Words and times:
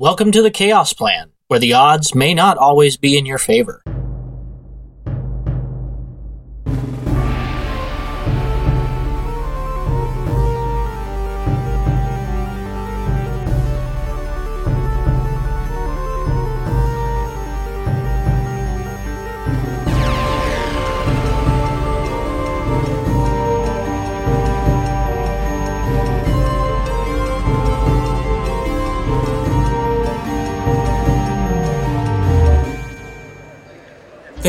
Welcome 0.00 0.32
to 0.32 0.40
the 0.40 0.50
Chaos 0.50 0.94
Plan, 0.94 1.32
where 1.48 1.60
the 1.60 1.74
odds 1.74 2.14
may 2.14 2.32
not 2.32 2.56
always 2.56 2.96
be 2.96 3.18
in 3.18 3.26
your 3.26 3.36
favor. 3.36 3.82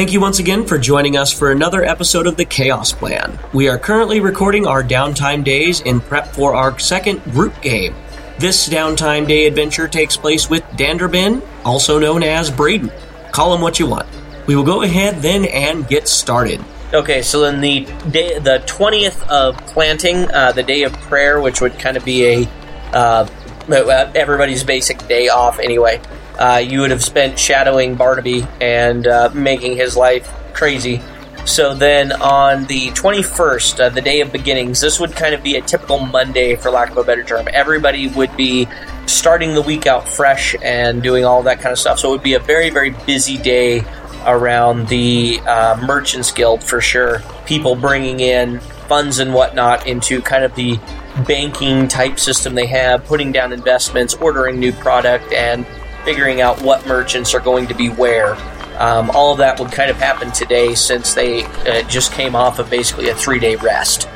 Thank 0.02 0.14
you 0.14 0.20
once 0.20 0.40
again 0.40 0.66
for 0.66 0.80
joining 0.80 1.16
us 1.16 1.32
for 1.32 1.52
another 1.52 1.84
episode 1.84 2.26
of 2.26 2.36
the 2.36 2.44
Chaos 2.44 2.92
Plan. 2.92 3.38
We 3.54 3.70
are 3.70 3.78
currently 3.78 4.20
recording 4.20 4.66
our 4.66 4.84
downtime 4.84 5.44
days 5.44 5.82
in 5.82 6.02
prep 6.02 6.30
for 6.30 6.55
our 6.55 6.80
second 6.80 7.23
group 7.26 7.62
game. 7.62 7.94
This 8.40 8.68
downtime 8.68 9.28
day 9.28 9.45
adventure 9.45 9.88
takes 9.88 10.18
place 10.18 10.50
with 10.50 10.64
Danderbin, 10.72 11.48
also 11.64 12.00
known 12.00 12.23
as 12.23 12.50
Braden. 12.50 12.92
Call 13.32 13.54
him 13.54 13.62
what 13.62 13.78
you 13.78 13.86
want. 13.86 14.09
We 14.48 14.56
will 14.56 14.64
go 14.64 14.82
ahead 14.82 15.22
then 15.22 15.45
and 15.45 15.88
get 15.88 16.08
started. 16.08 16.66
Okay, 16.95 17.22
so 17.22 17.42
then 17.42 17.62
the 17.62 17.86
day, 18.09 18.40
the 18.40 18.64
twentieth 18.66 19.22
of 19.30 19.56
planting, 19.68 20.28
uh, 20.31 20.52
the 20.52 20.64
day 20.64 20.81
of 20.81 20.94
prayer, 20.94 21.40
which 21.40 21.62
would 21.62 21.78
kind 21.78 21.95
of 21.95 22.04
be 22.04 22.26
a 22.26 22.50
uh, 22.92 23.30
everybody's 23.70 24.64
basic 24.64 25.08
day 25.08 25.30
off 25.30 25.59
anyway 25.59 26.02
uh, 26.41 26.58
you 26.58 26.81
would 26.81 26.90
have 26.90 27.04
spent 27.04 27.38
shadowing 27.38 27.94
Barnaby 27.94 28.48
and 28.59 29.05
uh, 29.05 29.30
making 29.31 29.78
his 29.78 29.95
life 29.95 30.28
crazy. 30.53 31.00
So 31.45 31.75
then 31.75 32.11
on 32.11 32.66
the 32.66 32.89
21st, 32.89 33.80
uh, 33.80 33.89
the 33.89 34.02
day 34.02 34.22
of 34.22 34.31
beginnings, 34.31 34.81
this 34.81 35.00
would 35.00 35.16
kind 35.16 35.36
of 35.36 35.44
be 35.44 35.56
a 35.58 35.62
typical 35.62 36.00
Monday, 36.00 36.56
for 36.56 36.72
lack 36.72 36.89
of 36.89 36.97
a 36.97 37.03
better 37.03 37.23
term. 37.23 37.47
Everybody 37.53 38.08
would 38.08 38.36
be 38.36 38.67
starting 39.06 39.53
the 39.53 39.62
week 39.62 39.86
out 39.86 40.08
fresh 40.08 40.56
and 40.64 41.03
doing 41.03 41.25
all 41.25 41.44
that 41.44 41.59
kind 41.59 41.72
of 41.72 41.78
stuff. 41.78 42.00
So 42.00 42.09
it 42.09 42.12
would 42.14 42.23
be 42.23 42.34
a 42.34 42.39
very, 42.39 42.72
very 42.72 42.89
busy 42.89 43.38
day 43.38 43.84
around 44.25 44.88
the 44.88 45.39
uh, 45.45 45.80
Merchants 45.86 46.31
Guild 46.31 46.64
for 46.64 46.81
sure. 46.81 47.22
People 47.45 47.75
bringing 47.75 48.19
in 48.19 48.62
funds 48.88 49.19
and 49.19 49.31
whatnot 49.31 49.86
into 49.86 50.23
kind 50.23 50.44
of 50.44 50.56
the 50.56 50.80
banking 51.28 51.88
type 51.88 52.19
system 52.19 52.56
they 52.56 52.66
have, 52.66 53.06
putting 53.06 53.31
down 53.31 53.53
investments, 53.53 54.16
ordering 54.16 54.59
new 54.59 54.72
product, 54.73 55.31
and 55.34 55.67
figuring 56.03 56.41
out 56.41 56.61
what 56.61 56.85
merchants 56.85 57.33
are 57.33 57.39
going 57.39 57.67
to 57.67 57.73
be 57.73 57.89
where. 57.89 58.35
Um, 58.80 59.11
all 59.11 59.33
of 59.33 59.38
that 59.39 59.59
would 59.59 59.71
kind 59.71 59.91
of 59.91 59.97
happen 59.97 60.31
today 60.31 60.73
since 60.73 61.13
they 61.13 61.44
uh, 61.44 61.83
just 61.83 62.13
came 62.13 62.35
off 62.35 62.59
of 62.59 62.69
basically 62.69 63.09
a 63.09 63.16
three 63.16 63.39
day 63.39 63.55
rest. 63.57 64.09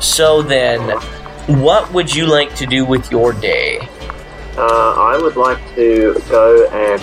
So 0.00 0.42
then, 0.42 0.98
what 1.46 1.92
would 1.92 2.14
you 2.14 2.26
like 2.26 2.54
to 2.56 2.66
do 2.66 2.84
with 2.84 3.10
your 3.10 3.32
day? 3.32 3.78
Uh, 4.56 4.94
I 4.96 5.18
would 5.20 5.36
like 5.36 5.58
to 5.74 6.20
go 6.28 6.66
and 6.68 7.00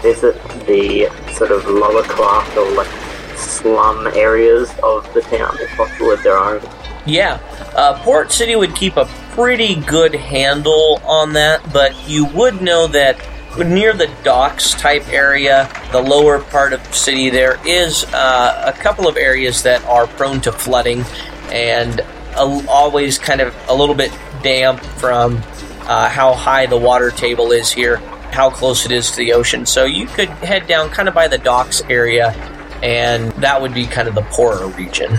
visit 0.00 0.34
the 0.66 1.10
sort 1.34 1.50
of 1.50 1.66
lower 1.66 2.02
class 2.02 2.56
or 2.56 2.70
like 2.72 2.88
slum 3.36 4.06
areas 4.08 4.70
of 4.82 5.12
the 5.14 5.20
town, 5.22 5.56
if 5.60 5.70
possible, 5.76 6.10
if 6.10 6.22
there 6.22 6.36
are. 6.36 6.60
Yeah, 7.06 7.40
uh, 7.74 8.02
Port 8.02 8.32
City 8.32 8.56
would 8.56 8.74
keep 8.74 8.96
a 8.96 9.04
pretty 9.32 9.76
good 9.76 10.14
handle 10.14 11.00
on 11.04 11.34
that, 11.34 11.72
but 11.72 12.08
you 12.08 12.24
would 12.26 12.60
know 12.62 12.86
that 12.88 13.16
near 13.64 13.92
the 13.92 14.10
docks 14.22 14.72
type 14.72 15.08
area, 15.08 15.70
the 15.92 16.00
lower 16.00 16.40
part 16.40 16.72
of 16.72 16.82
the 16.84 16.92
city, 16.92 17.30
there 17.30 17.58
is 17.66 18.04
uh, 18.12 18.72
a 18.74 18.78
couple 18.78 19.08
of 19.08 19.16
areas 19.16 19.62
that 19.62 19.84
are 19.84 20.06
prone 20.06 20.40
to 20.42 20.52
flooding 20.52 21.04
and 21.50 22.00
always 22.36 23.18
kind 23.18 23.40
of 23.40 23.54
a 23.68 23.74
little 23.74 23.94
bit 23.94 24.12
damp 24.42 24.80
from 24.80 25.36
uh, 25.82 26.08
how 26.08 26.34
high 26.34 26.66
the 26.66 26.76
water 26.76 27.10
table 27.10 27.52
is 27.52 27.72
here, 27.72 27.96
how 28.30 28.50
close 28.50 28.84
it 28.84 28.92
is 28.92 29.10
to 29.10 29.16
the 29.16 29.32
ocean. 29.32 29.64
So 29.64 29.84
you 29.84 30.06
could 30.06 30.28
head 30.28 30.66
down 30.66 30.90
kind 30.90 31.08
of 31.08 31.14
by 31.14 31.28
the 31.28 31.38
docks 31.38 31.82
area, 31.88 32.32
and 32.82 33.32
that 33.34 33.60
would 33.60 33.72
be 33.72 33.86
kind 33.86 34.08
of 34.08 34.14
the 34.14 34.22
poorer 34.22 34.66
region. 34.68 35.12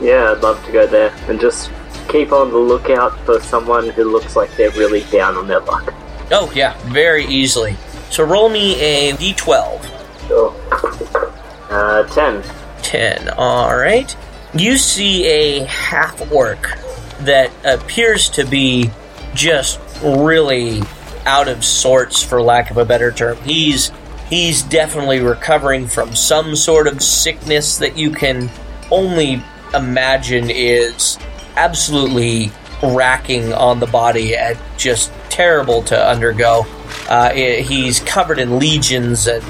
Yeah, 0.00 0.32
I'd 0.32 0.42
love 0.42 0.64
to 0.66 0.72
go 0.72 0.86
there 0.86 1.14
and 1.28 1.38
just 1.38 1.70
keep 2.08 2.32
on 2.32 2.50
the 2.50 2.58
lookout 2.58 3.18
for 3.24 3.40
someone 3.40 3.88
who 3.90 4.04
looks 4.04 4.34
like 4.34 4.54
they're 4.56 4.70
really 4.72 5.02
down 5.04 5.36
on 5.36 5.46
their 5.46 5.60
luck. 5.60 5.94
Oh, 6.30 6.50
yeah, 6.54 6.76
very 6.86 7.26
easily. 7.26 7.76
So 8.10 8.24
roll 8.24 8.48
me 8.48 8.80
a 8.80 9.12
d12. 9.12 10.28
Sure. 10.28 10.54
Uh, 11.70 12.04
10. 12.04 12.42
10, 12.82 13.30
alright. 13.30 14.16
You 14.54 14.78
see 14.78 15.26
a 15.26 15.64
half 15.64 16.32
orc 16.32 16.78
that 17.20 17.50
appears 17.64 18.28
to 18.30 18.44
be 18.44 18.90
just 19.34 19.80
really 20.02 20.82
out 21.26 21.48
of 21.48 21.64
sorts, 21.64 22.22
for 22.22 22.42
lack 22.42 22.70
of 22.70 22.76
a 22.76 22.84
better 22.84 23.10
term. 23.10 23.36
He's 23.38 23.90
he's 24.28 24.62
definitely 24.62 25.20
recovering 25.20 25.86
from 25.86 26.14
some 26.14 26.54
sort 26.56 26.86
of 26.86 27.02
sickness 27.02 27.78
that 27.78 27.96
you 27.96 28.10
can 28.10 28.50
only 28.90 29.42
imagine 29.74 30.50
is 30.50 31.18
absolutely 31.56 32.52
racking 32.82 33.52
on 33.52 33.80
the 33.80 33.86
body 33.86 34.36
and 34.36 34.58
just 34.76 35.12
terrible 35.30 35.82
to 35.84 36.08
undergo. 36.08 36.66
Uh, 37.08 37.30
it, 37.34 37.66
he's 37.66 38.00
covered 38.00 38.38
in 38.38 38.58
legions 38.58 39.26
and 39.26 39.44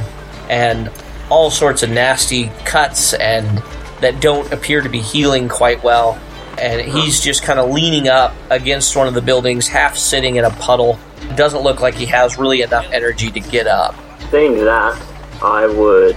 and 0.49 0.91
all 1.31 1.51
sorts 1.51 1.83
of 1.83 1.91
nasty 1.91 2.51
cuts 2.65 3.15
and 3.15 3.63
that 4.01 4.21
don't 4.21 4.53
appear 4.53 4.83
to 4.83 4.89
be 4.89 5.01
healing 5.01 5.49
quite 5.49 5.83
well. 5.83 6.21
And 6.59 6.81
he's 6.81 7.21
just 7.21 7.43
kind 7.43 7.59
of 7.59 7.71
leaning 7.71 8.09
up 8.09 8.35
against 8.51 8.95
one 8.95 9.09
of 9.09 9.15
the 9.15 9.23
buildings, 9.23 9.67
half 9.67 9.97
sitting 9.97 10.37
in 10.37 10.45
a 10.45 10.51
puddle. 10.51 10.99
Doesn't 11.37 11.63
look 11.63 11.81
like 11.81 11.95
he 11.95 12.07
has 12.07 12.39
really 12.39 12.63
enough 12.63 12.87
energy 12.93 13.31
to 13.31 13.41
get 13.41 13.67
up. 13.67 13.95
Seeing 14.31 14.65
that, 14.65 15.01
I 15.43 15.67
would 15.67 16.17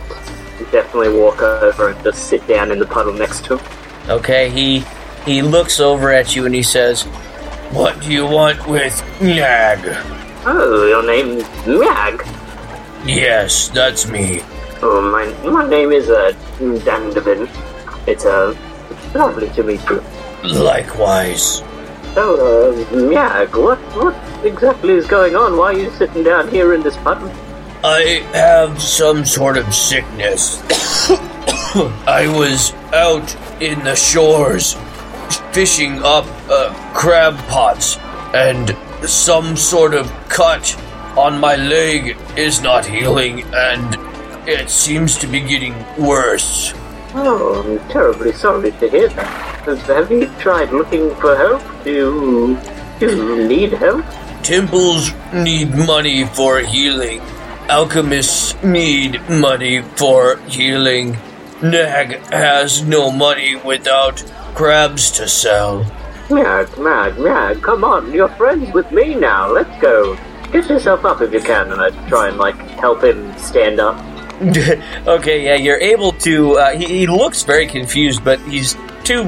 definitely 0.72 1.18
walk 1.18 1.42
over 1.42 1.90
and 1.90 2.04
just 2.04 2.28
sit 2.28 2.46
down 2.48 2.72
in 2.72 2.80
the 2.80 2.86
puddle 2.86 3.14
next 3.14 3.46
to 3.46 3.58
him. 3.58 3.66
Okay, 4.10 4.50
he 4.50 4.84
he 5.26 5.42
looks 5.42 5.80
over 5.80 6.12
at 6.12 6.36
you 6.36 6.46
and 6.46 6.54
he 6.54 6.64
says, 6.64 7.04
"What 7.72 8.00
do 8.02 8.12
you 8.12 8.26
want 8.26 8.68
with 8.68 8.94
Nyag?" 9.20 10.17
Oh, 10.50 10.88
your 10.88 11.04
name's 11.04 11.44
Mag? 11.68 12.24
Yes, 13.06 13.68
that's 13.68 14.08
me. 14.08 14.40
Oh, 14.82 15.02
my 15.02 15.26
my 15.44 15.68
name 15.68 15.92
is 15.92 16.10
uh, 16.10 16.32
Danderbin. 16.88 17.50
It's 18.08 18.24
uh, 18.26 18.56
lovely 19.14 19.50
to 19.50 19.64
meet 19.64 19.84
you. 19.90 20.02
Likewise. 20.44 21.64
So, 22.14 22.40
uh, 22.40 22.96
Mag, 22.96 23.58
what 23.58 23.78
what 24.00 24.16
exactly 24.46 24.94
is 24.94 25.06
going 25.06 25.36
on? 25.36 25.58
Why 25.58 25.74
are 25.74 25.80
you 25.80 25.92
sitting 25.92 26.24
down 26.24 26.48
here 26.48 26.74
in 26.74 26.82
this 26.82 26.96
puddle? 26.96 27.30
I 27.84 28.24
have 28.32 28.82
some 28.82 29.26
sort 29.26 29.58
of 29.58 29.76
sickness. 29.76 30.64
I 32.08 32.32
was 32.40 32.72
out 32.94 33.36
in 33.62 33.84
the 33.84 33.98
shores 33.98 34.78
fishing 35.52 36.00
up 36.04 36.26
uh, 36.48 36.72
crab 36.94 37.36
pots, 37.50 37.98
and 38.34 38.72
some 39.06 39.56
sort 39.56 39.94
of 39.94 40.10
cut 40.30 40.76
on 41.18 41.40
my 41.40 41.56
leg 41.56 42.18
is 42.38 42.62
not 42.62 42.86
healing 42.86 43.44
and 43.54 43.98
it 44.48 44.70
seems 44.70 45.18
to 45.18 45.28
be 45.28 45.40
getting 45.40 45.76
worse. 45.98 46.74
Oh, 47.14 47.64
I'm 47.66 47.90
terribly 47.90 48.32
sorry 48.34 48.72
to 48.72 48.90
hear 48.90 49.10
that. 49.10 49.86
Have 49.88 50.12
you 50.12 50.28
tried 50.40 50.72
looking 50.72 51.14
for 51.16 51.36
help? 51.36 51.62
Do 51.84 51.92
you, 51.92 52.60
do 53.00 53.16
you 53.16 53.48
need 53.48 53.74
help? 53.74 54.06
Temples 54.44 55.12
need 55.34 55.76
money 55.76 56.26
for 56.26 56.60
healing. 56.60 57.22
Alchemists 57.70 58.62
need 58.64 59.20
money 59.30 59.82
for 59.82 60.38
healing. 60.48 61.18
Nag 61.62 62.14
has 62.32 62.84
no 62.84 63.12
money 63.12 63.56
without 63.56 64.24
crabs 64.56 65.12
to 65.12 65.28
sell. 65.28 65.86
Mag, 66.30 66.78
Mag, 66.78 67.18
Mag, 67.18 67.62
come 67.62 67.84
on, 67.86 68.12
you're 68.12 68.28
friends 68.30 68.72
with 68.74 68.92
me 68.92 69.16
now. 69.16 69.50
Let's 69.50 69.82
go. 69.82 70.18
Get 70.52 70.70
yourself 70.70 71.06
up 71.06 71.22
if 71.22 71.32
you 71.32 71.40
can, 71.40 71.72
and 71.72 71.82
I 71.82 71.90
try 72.10 72.28
and 72.28 72.38
like 72.38 72.56
help 72.56 73.04
him 73.04 73.38
stand 73.38 73.80
up. 73.80 73.96
okay, 75.08 75.46
yeah, 75.46 75.56
you're 75.56 75.80
able 75.80 76.12
to. 76.14 76.58
Uh, 76.58 76.78
he, 76.78 76.86
he 76.86 77.08
looks 77.08 77.44
very 77.44 77.66
confused, 77.66 78.24
but 78.24 78.40
he's 78.42 78.76
too 79.04 79.24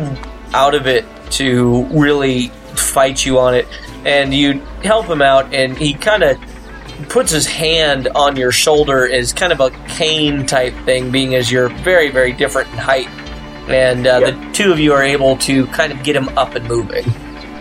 out 0.54 0.76
of 0.76 0.88
it 0.88 1.06
to 1.32 1.86
really 1.86 2.48
fight 2.76 3.26
you 3.26 3.40
on 3.40 3.56
it. 3.56 3.68
And 4.06 4.34
you 4.34 4.60
help 4.84 5.08
him 5.08 5.22
out, 5.22 5.54
and 5.54 5.78
he 5.78 5.94
kind 5.94 6.24
of 6.24 6.38
puts 7.08 7.32
his 7.32 7.48
hand 7.48 8.10
on 8.10 8.36
your 8.36 8.52
shoulder 8.52 9.10
as 9.10 9.32
kind 9.32 9.54
of 9.54 9.62
a 9.62 9.70
cane 9.88 10.46
type 10.46 10.74
thing, 10.86 11.12
being 11.12 11.36
as 11.36 11.50
you're 11.50 11.70
very, 11.70 12.10
very 12.10 12.34
different 12.34 12.70
in 12.72 12.78
height 12.78 13.08
and 13.70 14.06
uh, 14.08 14.20
the 14.20 14.50
two 14.54 14.72
of 14.72 14.80
you 14.80 14.94
are 14.94 15.04
able 15.04 15.38
to 15.38 15.66
kind 15.68 15.92
of 15.94 16.04
get 16.04 16.16
him 16.16 16.30
up 16.38 16.56
and 16.56 16.68
moving. 16.68 17.06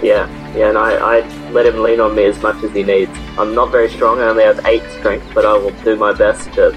Yeah. 0.03 0.27
Yeah, 0.57 0.71
and 0.71 0.79
I, 0.79 1.19
I 1.19 1.51
let 1.51 1.67
him 1.67 1.83
lean 1.83 2.01
on 2.01 2.15
me 2.17 2.25
as 2.25 2.41
much 2.43 2.63
as 2.65 2.73
he 2.73 2.83
needs. 2.83 3.11
I'm 3.39 3.55
not 3.55 3.71
very 3.71 3.91
strong, 3.91 4.19
I 4.21 4.25
only 4.29 4.45
have 4.45 4.65
8 4.65 4.83
strength, 4.99 5.27
but 5.35 5.45
I 5.45 5.53
will 5.53 5.71
do 5.85 5.95
my 5.97 6.13
best 6.13 6.51
to 6.55 6.73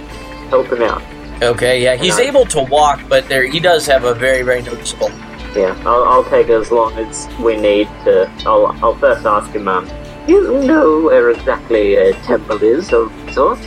help 0.50 0.68
him 0.68 0.82
out. 0.82 1.02
Okay, 1.42 1.82
yeah, 1.82 1.96
he's 1.96 2.18
And 2.20 2.26
I- 2.26 2.30
able 2.30 2.46
to 2.48 2.62
walk, 2.64 3.02
but 3.08 3.28
there 3.30 3.46
he 3.48 3.60
does 3.60 3.88
have 3.88 4.04
a 4.04 4.14
very, 4.14 4.42
very 4.44 4.62
noticeable. 4.62 5.10
Yeah, 5.56 5.76
I'll, 5.86 6.04
I'll 6.04 6.24
take 6.26 6.50
as 6.50 6.70
long 6.72 6.94
as 6.98 7.28
we 7.40 7.56
need 7.60 7.88
to. 8.06 8.30
I'll, 8.46 8.68
I'll 8.84 8.96
first 8.96 9.26
ask 9.26 9.50
him, 9.52 9.68
um, 9.68 9.90
you 10.28 10.42
know 10.64 11.02
where 11.04 11.30
exactly 11.32 11.96
a 11.96 12.14
temple 12.24 12.62
is 12.62 12.94
of 12.94 13.12
sorts? 13.34 13.66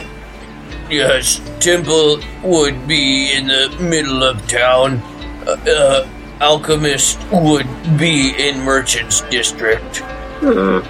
Yes, 0.90 1.40
temple 1.60 2.20
would 2.42 2.86
be 2.86 3.32
in 3.32 3.48
the 3.48 3.74
middle 3.80 4.22
of 4.22 4.46
town. 4.46 5.02
Uh, 5.46 5.50
uh, 5.68 6.08
alchemist 6.40 7.18
would 7.30 7.66
be 7.98 8.34
in 8.38 8.60
merchant's 8.60 9.20
district. 9.22 9.98
Hmm. 10.40 10.80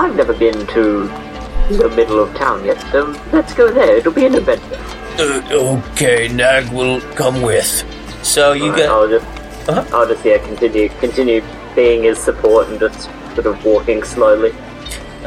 I've 0.00 0.14
never 0.16 0.32
been 0.32 0.66
to 0.68 1.08
the 1.70 1.92
middle 1.94 2.20
of 2.20 2.34
town 2.34 2.64
yet, 2.64 2.80
so 2.90 3.14
let's 3.32 3.52
go 3.54 3.70
there. 3.70 3.96
It'll 3.96 4.12
be 4.12 4.26
an 4.26 4.34
adventure. 4.34 4.76
Uh, 5.18 5.42
okay, 5.94 6.28
Nag 6.28 6.72
will 6.72 7.00
come 7.14 7.42
with. 7.42 7.84
So 8.24 8.52
you 8.52 8.64
Alright, 8.66 8.76
get 8.78 8.88
I'll 8.90 9.08
just, 9.08 9.26
Uh-huh. 9.68 9.84
I'll 9.96 10.06
just 10.06 10.24
yeah 10.24 10.38
continue 10.38 10.88
continue 11.00 11.42
being 11.74 12.04
his 12.04 12.18
support 12.18 12.68
and 12.68 12.80
just 12.80 13.08
sort 13.34 13.46
of 13.46 13.62
walking 13.64 14.02
slowly. 14.02 14.52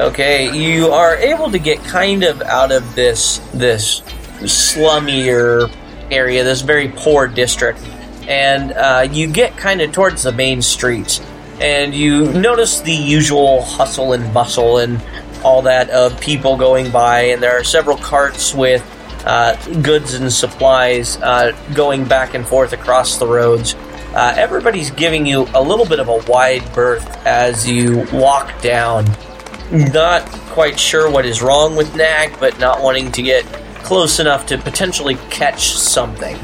Okay, 0.00 0.50
you 0.56 0.88
are 0.88 1.16
able 1.16 1.50
to 1.50 1.58
get 1.58 1.78
kind 1.84 2.24
of 2.24 2.40
out 2.42 2.72
of 2.72 2.94
this 2.94 3.38
this 3.54 4.00
slummier 4.42 5.70
area, 6.10 6.42
this 6.44 6.62
very 6.62 6.88
poor 6.88 7.26
district, 7.26 7.78
and 8.28 8.72
uh, 8.72 9.08
you 9.10 9.26
get 9.26 9.56
kind 9.56 9.80
of 9.80 9.92
towards 9.92 10.22
the 10.22 10.32
main 10.32 10.62
streets, 10.62 11.20
and 11.60 11.94
you 11.94 12.32
notice 12.32 12.80
the 12.80 12.92
usual 12.92 13.62
hustle 13.62 14.12
and 14.12 14.32
bustle 14.32 14.78
and 14.78 15.00
all 15.44 15.62
that 15.62 15.90
of 15.90 16.20
people 16.20 16.56
going 16.56 16.90
by, 16.90 17.22
and 17.22 17.42
there 17.42 17.58
are 17.58 17.64
several 17.64 17.96
carts 17.96 18.54
with 18.54 18.82
uh, 19.26 19.56
goods 19.82 20.14
and 20.14 20.32
supplies 20.32 21.16
uh, 21.18 21.56
going 21.74 22.04
back 22.04 22.34
and 22.34 22.46
forth 22.46 22.72
across 22.72 23.18
the 23.18 23.26
roads. 23.26 23.74
Uh, 24.14 24.34
everybody's 24.36 24.90
giving 24.90 25.24
you 25.24 25.48
a 25.54 25.62
little 25.62 25.86
bit 25.86 25.98
of 25.98 26.08
a 26.08 26.18
wide 26.30 26.62
berth 26.74 27.26
as 27.26 27.68
you 27.68 28.06
walk 28.12 28.60
down 28.60 29.06
not 29.72 30.26
quite 30.50 30.78
sure 30.78 31.10
what 31.10 31.24
is 31.24 31.40
wrong 31.42 31.76
with 31.76 31.96
Nag, 31.96 32.38
but 32.38 32.58
not 32.60 32.82
wanting 32.82 33.10
to 33.12 33.22
get 33.22 33.44
close 33.82 34.20
enough 34.20 34.46
to 34.46 34.58
potentially 34.58 35.14
catch 35.30 35.70
something. 35.70 36.36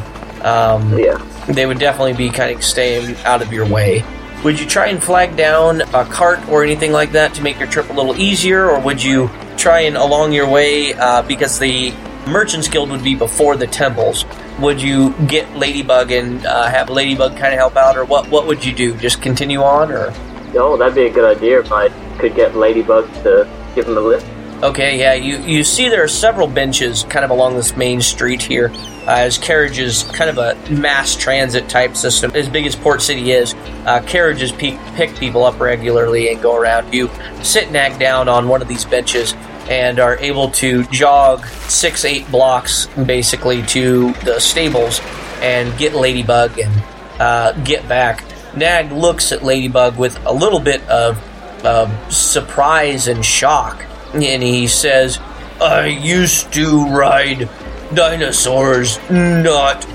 Um, 0.43 0.99
Yeah. 0.99 1.19
They 1.49 1.67
would 1.67 1.79
definitely 1.79 2.15
be 2.15 2.31
kind 2.31 2.55
of 2.55 2.63
staying 2.63 3.17
out 3.25 3.43
of 3.43 3.53
your 3.53 3.67
way. 3.67 4.05
Would 4.45 4.61
you 4.61 4.67
try 4.67 4.87
and 4.87 5.03
flag 5.03 5.37
down 5.37 5.81
a 5.81 6.05
cart 6.05 6.47
or 6.49 6.63
anything 6.63 6.93
like 6.93 7.13
that 7.13 7.35
to 7.35 7.43
make 7.43 7.59
your 7.59 7.69
trip 7.69 7.91
a 7.91 7.93
little 7.93 8.15
easier, 8.17 8.71
or 8.71 8.81
would 8.81 9.03
you 9.03 9.31
try 9.57 9.81
and 9.81 9.97
along 9.97 10.33
your 10.33 10.49
way 10.49 10.95
uh, 10.95 11.23
because 11.23 11.59
the 11.59 11.93
Merchants 12.27 12.69
Guild 12.69 12.91
would 12.91 13.03
be 13.03 13.17
before 13.17 13.57
the 13.57 13.67
temples? 13.67 14.25
Would 14.61 14.81
you 14.81 15.13
get 15.27 15.57
Ladybug 15.57 16.13
and 16.13 16.45
uh, 16.47 16.69
have 16.69 16.89
Ladybug 16.91 17.33
kind 17.33 17.53
of 17.53 17.59
help 17.59 17.77
out, 17.77 17.97
or 17.97 18.05
what? 18.05 18.29
What 18.29 18.47
would 18.47 18.65
you 18.65 18.73
do? 18.73 18.97
Just 18.97 19.23
continue 19.23 19.63
on, 19.63 19.91
or? 19.91 20.13
Oh, 20.55 20.77
that'd 20.77 20.95
be 20.95 21.07
a 21.07 21.13
good 21.13 21.37
idea 21.37 21.61
if 21.61 21.73
I 21.73 21.89
could 22.19 22.35
get 22.35 22.57
Ladybug 22.57 23.13
to 23.25 23.49
give 23.75 23.87
him 23.87 23.97
a 23.97 24.01
lift. 24.01 24.27
Okay, 24.63 24.99
yeah, 24.99 25.15
you, 25.15 25.39
you 25.39 25.63
see 25.63 25.89
there 25.89 26.03
are 26.03 26.09
several 26.09 26.49
benches 26.49 27.05
kind 27.05 27.25
of 27.25 27.31
along 27.31 27.55
this 27.55 27.77
main 27.77 28.01
street 28.01 28.43
here, 28.43 28.73
as 29.09 29.39
carriages, 29.39 30.03
kind 30.13 30.29
of 30.29 30.37
a 30.37 30.55
mass 30.71 31.17
transit 31.17 31.67
type 31.69 31.97
system. 31.97 32.31
As 32.35 32.47
big 32.49 32.67
as 32.67 32.77
Port 32.77 33.01
City 33.01 33.33
is, 33.33 33.55
uh, 33.87 34.03
carriages 34.07 34.53
pe- 34.53 34.79
pick 34.95 35.17
people 35.17 35.45
up 35.45 35.59
regularly 35.59 36.31
and 36.31 36.43
go 36.43 36.55
around. 36.55 36.93
You 36.93 37.11
sit 37.43 37.73
nag 37.73 37.99
down 37.99 38.29
on 38.29 38.49
one 38.49 38.61
of 38.61 38.69
these 38.69 38.85
benches 38.85 39.35
and 39.71 39.99
are 39.99 40.19
able 40.19 40.51
to 40.51 40.85
jog 40.85 41.47
six, 41.47 42.05
eight 42.05 42.31
blocks 42.31 42.87
basically 43.07 43.63
to 43.65 44.13
the 44.25 44.39
stables 44.41 45.01
and 45.41 45.77
get 45.79 45.95
Ladybug 45.95 46.59
and 46.59 46.83
uh, 47.19 47.53
get 47.65 47.89
back. 47.89 48.25
Nag 48.55 48.93
looks 48.93 49.33
at 49.33 49.43
Ladybug 49.43 49.97
with 49.97 50.19
a 50.27 50.33
little 50.33 50.61
bit 50.61 50.87
of 50.89 51.17
uh, 51.65 52.09
surprise 52.11 53.09
and 53.09 53.25
shock, 53.25 53.85
and 54.13 54.43
he 54.43 54.67
says, 54.67 55.19
I 55.61 55.87
used 55.87 56.53
to 56.53 56.87
ride 56.89 57.49
dinosaurs, 57.95 58.99
not 59.11 59.87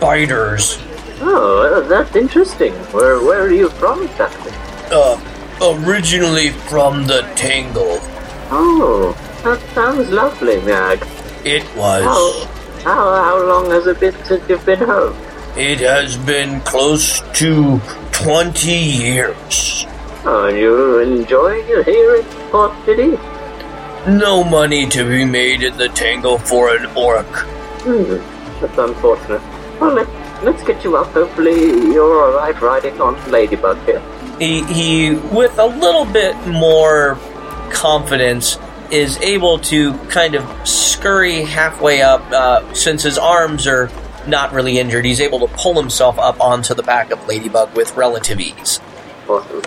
biters. 0.00 0.78
Oh, 1.20 1.84
that's 1.88 2.14
interesting. 2.14 2.72
Where 2.92 3.18
where 3.20 3.42
are 3.42 3.52
you 3.52 3.68
from 3.70 4.02
exactly? 4.02 4.52
Uh, 4.90 5.18
originally 5.60 6.50
from 6.50 7.06
the 7.06 7.22
Tangle. 7.34 7.98
Oh, 8.50 9.16
that 9.42 9.60
sounds 9.74 10.10
lovely, 10.10 10.60
Mag. 10.62 10.98
It 11.44 11.62
How, 11.62 11.78
was. 12.04 12.44
how, 12.84 13.14
how 13.14 13.46
long 13.46 13.70
has 13.70 13.86
it 13.86 13.98
been 13.98 14.14
since 14.24 14.48
you've 14.48 14.64
been 14.66 14.78
home? 14.78 15.16
It 15.56 15.80
has 15.80 16.16
been 16.18 16.60
close 16.60 17.22
to 17.38 17.80
20 18.12 18.70
years. 18.70 19.86
Are 20.24 20.50
you're 20.50 21.02
enjoying 21.02 21.64
it 21.68 21.86
here 21.86 22.16
in 22.16 22.24
Port 22.50 22.72
City? 22.84 23.16
No 24.06 24.44
money 24.44 24.86
to 24.88 25.04
be 25.04 25.24
made 25.24 25.62
in 25.62 25.76
the 25.76 25.88
Tangle 25.88 26.38
for 26.38 26.74
an 26.74 26.86
orc. 26.96 27.26
Hmm, 27.82 28.18
that's 28.60 28.78
unfortunate. 28.78 29.42
Well, 29.80 29.94
let, 29.94 30.08
let's 30.44 30.62
get 30.62 30.82
you 30.84 30.96
up. 30.96 31.08
Hopefully 31.08 31.54
you're 31.92 32.32
alright 32.32 32.60
riding 32.60 33.00
on 33.00 33.14
Ladybug 33.30 33.78
here. 33.84 34.02
he, 34.38 34.62
he 34.64 35.14
with 35.32 35.58
a 35.58 35.66
little 35.66 36.04
bit 36.04 36.36
more 36.46 37.18
confidence 37.72 38.58
is 38.90 39.16
able 39.18 39.58
to 39.58 39.94
kind 40.08 40.34
of 40.36 40.68
scurry 40.68 41.42
halfway 41.42 42.00
up 42.02 42.20
uh, 42.30 42.72
since 42.74 43.02
his 43.02 43.18
arms 43.18 43.66
are 43.66 43.90
not 44.28 44.52
really 44.52 44.78
injured 44.78 45.04
he's 45.04 45.20
able 45.20 45.40
to 45.40 45.48
pull 45.56 45.74
himself 45.80 46.18
up 46.18 46.40
onto 46.40 46.74
the 46.74 46.82
back 46.82 47.10
of 47.10 47.26
ladybug 47.26 47.74
with 47.76 47.96
relative 47.96 48.38
ease 48.40 48.78
Awesome. 49.28 49.62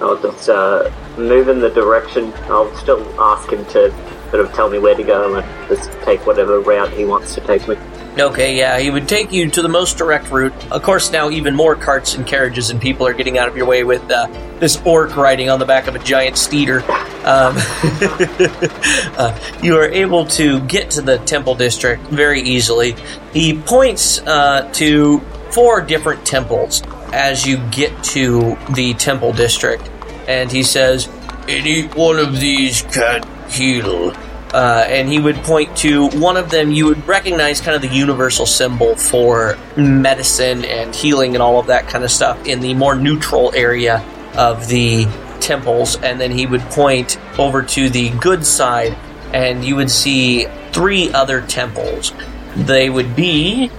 I'll 0.00 0.20
just 0.20 0.48
uh, 0.48 0.90
move 1.16 1.48
in 1.48 1.60
the 1.60 1.70
direction. 1.70 2.32
I'll 2.44 2.74
still 2.76 3.02
ask 3.20 3.50
him 3.50 3.64
to 3.66 3.90
sort 4.30 4.44
of 4.44 4.52
tell 4.52 4.68
me 4.68 4.78
where 4.78 4.94
to 4.94 5.02
go 5.02 5.36
and 5.36 5.68
just 5.68 5.90
take 6.02 6.26
whatever 6.26 6.60
route 6.60 6.92
he 6.92 7.04
wants 7.04 7.34
to 7.34 7.40
take 7.40 7.66
me. 7.66 7.76
okay 8.18 8.54
yeah 8.54 8.78
he 8.78 8.90
would 8.90 9.08
take 9.08 9.32
you 9.32 9.48
to 9.48 9.62
the 9.62 9.68
most 9.68 9.96
direct 9.96 10.30
route 10.30 10.52
of 10.70 10.82
course 10.82 11.10
now 11.10 11.30
even 11.30 11.54
more 11.54 11.74
carts 11.74 12.14
and 12.14 12.26
carriages 12.26 12.68
and 12.68 12.78
people 12.78 13.06
are 13.06 13.14
getting 13.14 13.38
out 13.38 13.48
of 13.48 13.56
your 13.56 13.64
way 13.64 13.84
with 13.84 14.02
uh, 14.10 14.26
this 14.58 14.78
orc 14.84 15.16
riding 15.16 15.48
on 15.48 15.58
the 15.58 15.64
back 15.64 15.86
of 15.86 15.94
a 15.94 15.98
giant 16.00 16.36
steeder 16.36 16.82
um, 17.24 17.56
uh, 19.18 19.38
you 19.62 19.76
are 19.76 19.88
able 19.88 20.24
to 20.24 20.60
get 20.60 20.90
to 20.92 21.02
the 21.02 21.18
temple 21.18 21.54
district 21.54 22.02
very 22.04 22.40
easily. 22.40 22.94
He 23.34 23.58
points 23.58 24.20
uh, 24.20 24.70
to 24.74 25.20
four 25.50 25.82
different 25.82 26.24
temples 26.24 26.82
as 27.12 27.46
you 27.46 27.58
get 27.70 28.02
to 28.04 28.56
the 28.74 28.94
temple 28.94 29.32
district, 29.32 29.88
and 30.26 30.50
he 30.50 30.62
says, 30.62 31.08
Any 31.48 31.86
one 31.88 32.18
of 32.18 32.38
these 32.40 32.82
can 32.82 33.22
heal. 33.48 34.14
Uh, 34.52 34.84
and 34.88 35.08
he 35.08 35.18
would 35.18 35.36
point 35.36 35.76
to 35.76 36.08
one 36.08 36.38
of 36.38 36.50
them. 36.50 36.70
You 36.70 36.86
would 36.86 37.06
recognize 37.06 37.60
kind 37.60 37.76
of 37.76 37.82
the 37.82 37.94
universal 37.94 38.46
symbol 38.46 38.96
for 38.96 39.58
medicine 39.76 40.64
and 40.64 40.94
healing 40.94 41.34
and 41.34 41.42
all 41.42 41.58
of 41.58 41.66
that 41.66 41.86
kind 41.86 42.02
of 42.02 42.10
stuff 42.10 42.46
in 42.46 42.60
the 42.60 42.72
more 42.72 42.94
neutral 42.94 43.52
area 43.54 44.02
of 44.34 44.66
the 44.68 45.06
temples, 45.40 45.96
and 45.96 46.20
then 46.20 46.30
he 46.30 46.46
would 46.46 46.62
point 46.62 47.18
over 47.38 47.62
to 47.62 47.90
the 47.90 48.10
good 48.18 48.44
side, 48.46 48.96
and 49.32 49.64
you 49.64 49.76
would 49.76 49.90
see 49.90 50.46
three 50.72 51.12
other 51.12 51.42
temples. 51.42 52.12
They 52.56 52.88
would 52.88 53.14
be 53.14 53.70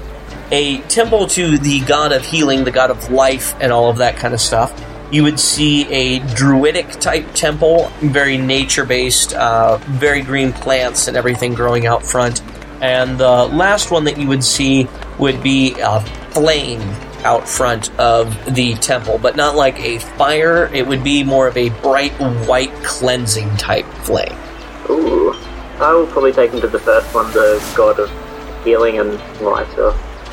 a 0.51 0.79
temple 0.83 1.27
to 1.27 1.57
the 1.57 1.81
god 1.81 2.11
of 2.11 2.23
healing, 2.23 2.63
the 2.63 2.71
god 2.71 2.91
of 2.91 3.11
life, 3.11 3.55
and 3.59 3.71
all 3.71 3.89
of 3.89 3.97
that 3.97 4.17
kind 4.17 4.33
of 4.33 4.41
stuff. 4.41 4.73
You 5.11 5.23
would 5.23 5.39
see 5.39 5.87
a 5.87 6.19
druidic 6.35 6.87
type 6.99 7.25
temple, 7.33 7.91
very 7.99 8.37
nature 8.37 8.85
based, 8.85 9.33
uh, 9.33 9.77
very 9.77 10.21
green 10.21 10.53
plants 10.53 11.07
and 11.07 11.17
everything 11.17 11.55
growing 11.55 11.87
out 11.87 12.03
front. 12.03 12.41
And 12.81 13.17
the 13.17 13.45
last 13.45 13.91
one 13.91 14.03
that 14.05 14.17
you 14.17 14.27
would 14.27 14.43
see 14.43 14.87
would 15.17 15.41
be 15.41 15.75
a 15.79 16.01
flame 16.31 16.81
out 17.23 17.47
front 17.47 17.91
of 17.99 18.55
the 18.55 18.75
temple, 18.75 19.17
but 19.17 19.35
not 19.35 19.55
like 19.55 19.79
a 19.79 19.99
fire. 19.99 20.69
It 20.73 20.87
would 20.87 21.03
be 21.03 21.23
more 21.23 21.47
of 21.47 21.57
a 21.57 21.69
bright 21.81 22.13
white 22.47 22.73
cleansing 22.83 23.57
type 23.57 23.85
flame. 24.03 24.37
Ooh. 24.89 25.33
I 25.79 25.93
will 25.93 26.07
probably 26.07 26.33
take 26.33 26.51
him 26.51 26.61
to 26.61 26.67
the 26.67 26.79
first 26.79 27.13
one, 27.15 27.31
the 27.31 27.61
god 27.75 27.99
of 27.99 28.11
healing 28.63 28.99
and 28.99 29.13
life. 29.41 29.69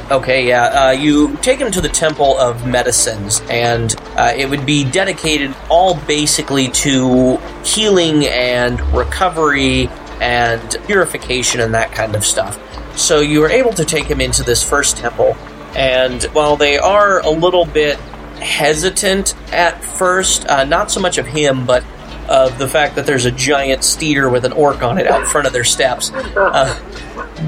Okay, 0.08 0.46
yeah. 0.46 0.66
Uh, 0.66 0.90
you 0.92 1.36
take 1.38 1.58
him 1.58 1.72
to 1.72 1.80
the 1.80 1.88
Temple 1.88 2.38
of 2.38 2.64
Medicines, 2.64 3.42
and 3.50 3.92
uh, 4.16 4.32
it 4.36 4.48
would 4.48 4.64
be 4.64 4.88
dedicated 4.88 5.52
all 5.68 5.96
basically 6.02 6.68
to 6.68 7.38
healing 7.64 8.24
and 8.26 8.80
recovery 8.94 9.88
and 10.20 10.76
purification 10.86 11.60
and 11.60 11.74
that 11.74 11.90
kind 11.90 12.14
of 12.14 12.24
stuff. 12.24 12.56
So 12.96 13.18
you 13.18 13.42
are 13.42 13.50
able 13.50 13.72
to 13.72 13.84
take 13.84 14.04
him 14.04 14.20
into 14.20 14.44
this 14.44 14.62
first 14.62 14.96
temple, 14.96 15.36
and 15.74 16.22
while 16.26 16.56
they 16.56 16.78
are 16.78 17.18
a 17.18 17.30
little 17.30 17.64
bit 17.66 17.98
hesitant 18.38 19.34
at 19.52 19.82
first, 19.82 20.46
uh, 20.46 20.62
not 20.62 20.88
so 20.88 21.00
much 21.00 21.18
of 21.18 21.26
him, 21.26 21.66
but 21.66 21.82
of 22.28 22.58
the 22.58 22.68
fact 22.68 22.96
that 22.96 23.06
there's 23.06 23.24
a 23.24 23.30
giant 23.30 23.84
steer 23.84 24.28
with 24.28 24.44
an 24.44 24.52
orc 24.52 24.82
on 24.82 24.98
it 24.98 25.06
out 25.06 25.26
front 25.26 25.46
of 25.46 25.52
their 25.52 25.64
steps. 25.64 26.10
Uh, 26.12 26.78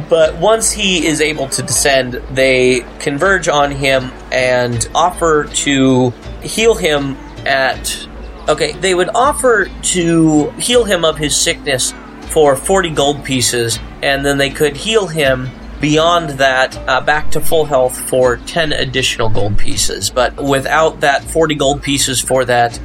but 0.09 0.37
once 0.39 0.71
he 0.71 1.07
is 1.07 1.21
able 1.21 1.49
to 1.49 1.63
descend, 1.63 2.15
they 2.31 2.85
converge 2.99 3.49
on 3.49 3.71
him 3.71 4.13
and 4.31 4.89
offer 4.95 5.45
to 5.45 6.11
heal 6.43 6.75
him 6.75 7.17
at. 7.47 8.07
Okay, 8.49 8.73
they 8.73 8.95
would 8.95 9.11
offer 9.11 9.67
to 9.83 10.51
heal 10.53 10.85
him 10.85 11.05
of 11.05 11.19
his 11.19 11.37
sickness 11.37 11.93
for 12.23 12.57
40 12.57 12.91
gold 12.91 13.25
pieces, 13.25 13.79
and 14.03 14.25
then 14.25 14.39
they 14.39 14.51
could 14.51 14.77
heal 14.77 15.07
him 15.07 15.51
beyond 15.81 16.31
that 16.31 16.77
uh, 16.89 17.01
back 17.01 17.31
to 17.31 17.41
full 17.41 17.65
health 17.65 17.99
for 18.09 18.37
10 18.39 18.73
additional 18.73 19.29
gold 19.29 19.59
pieces. 19.59 20.11
But 20.11 20.37
without 20.37 21.01
that 21.01 21.25
40 21.25 21.55
gold 21.55 21.83
pieces 21.83 22.21
for 22.21 22.45
that 22.47 22.79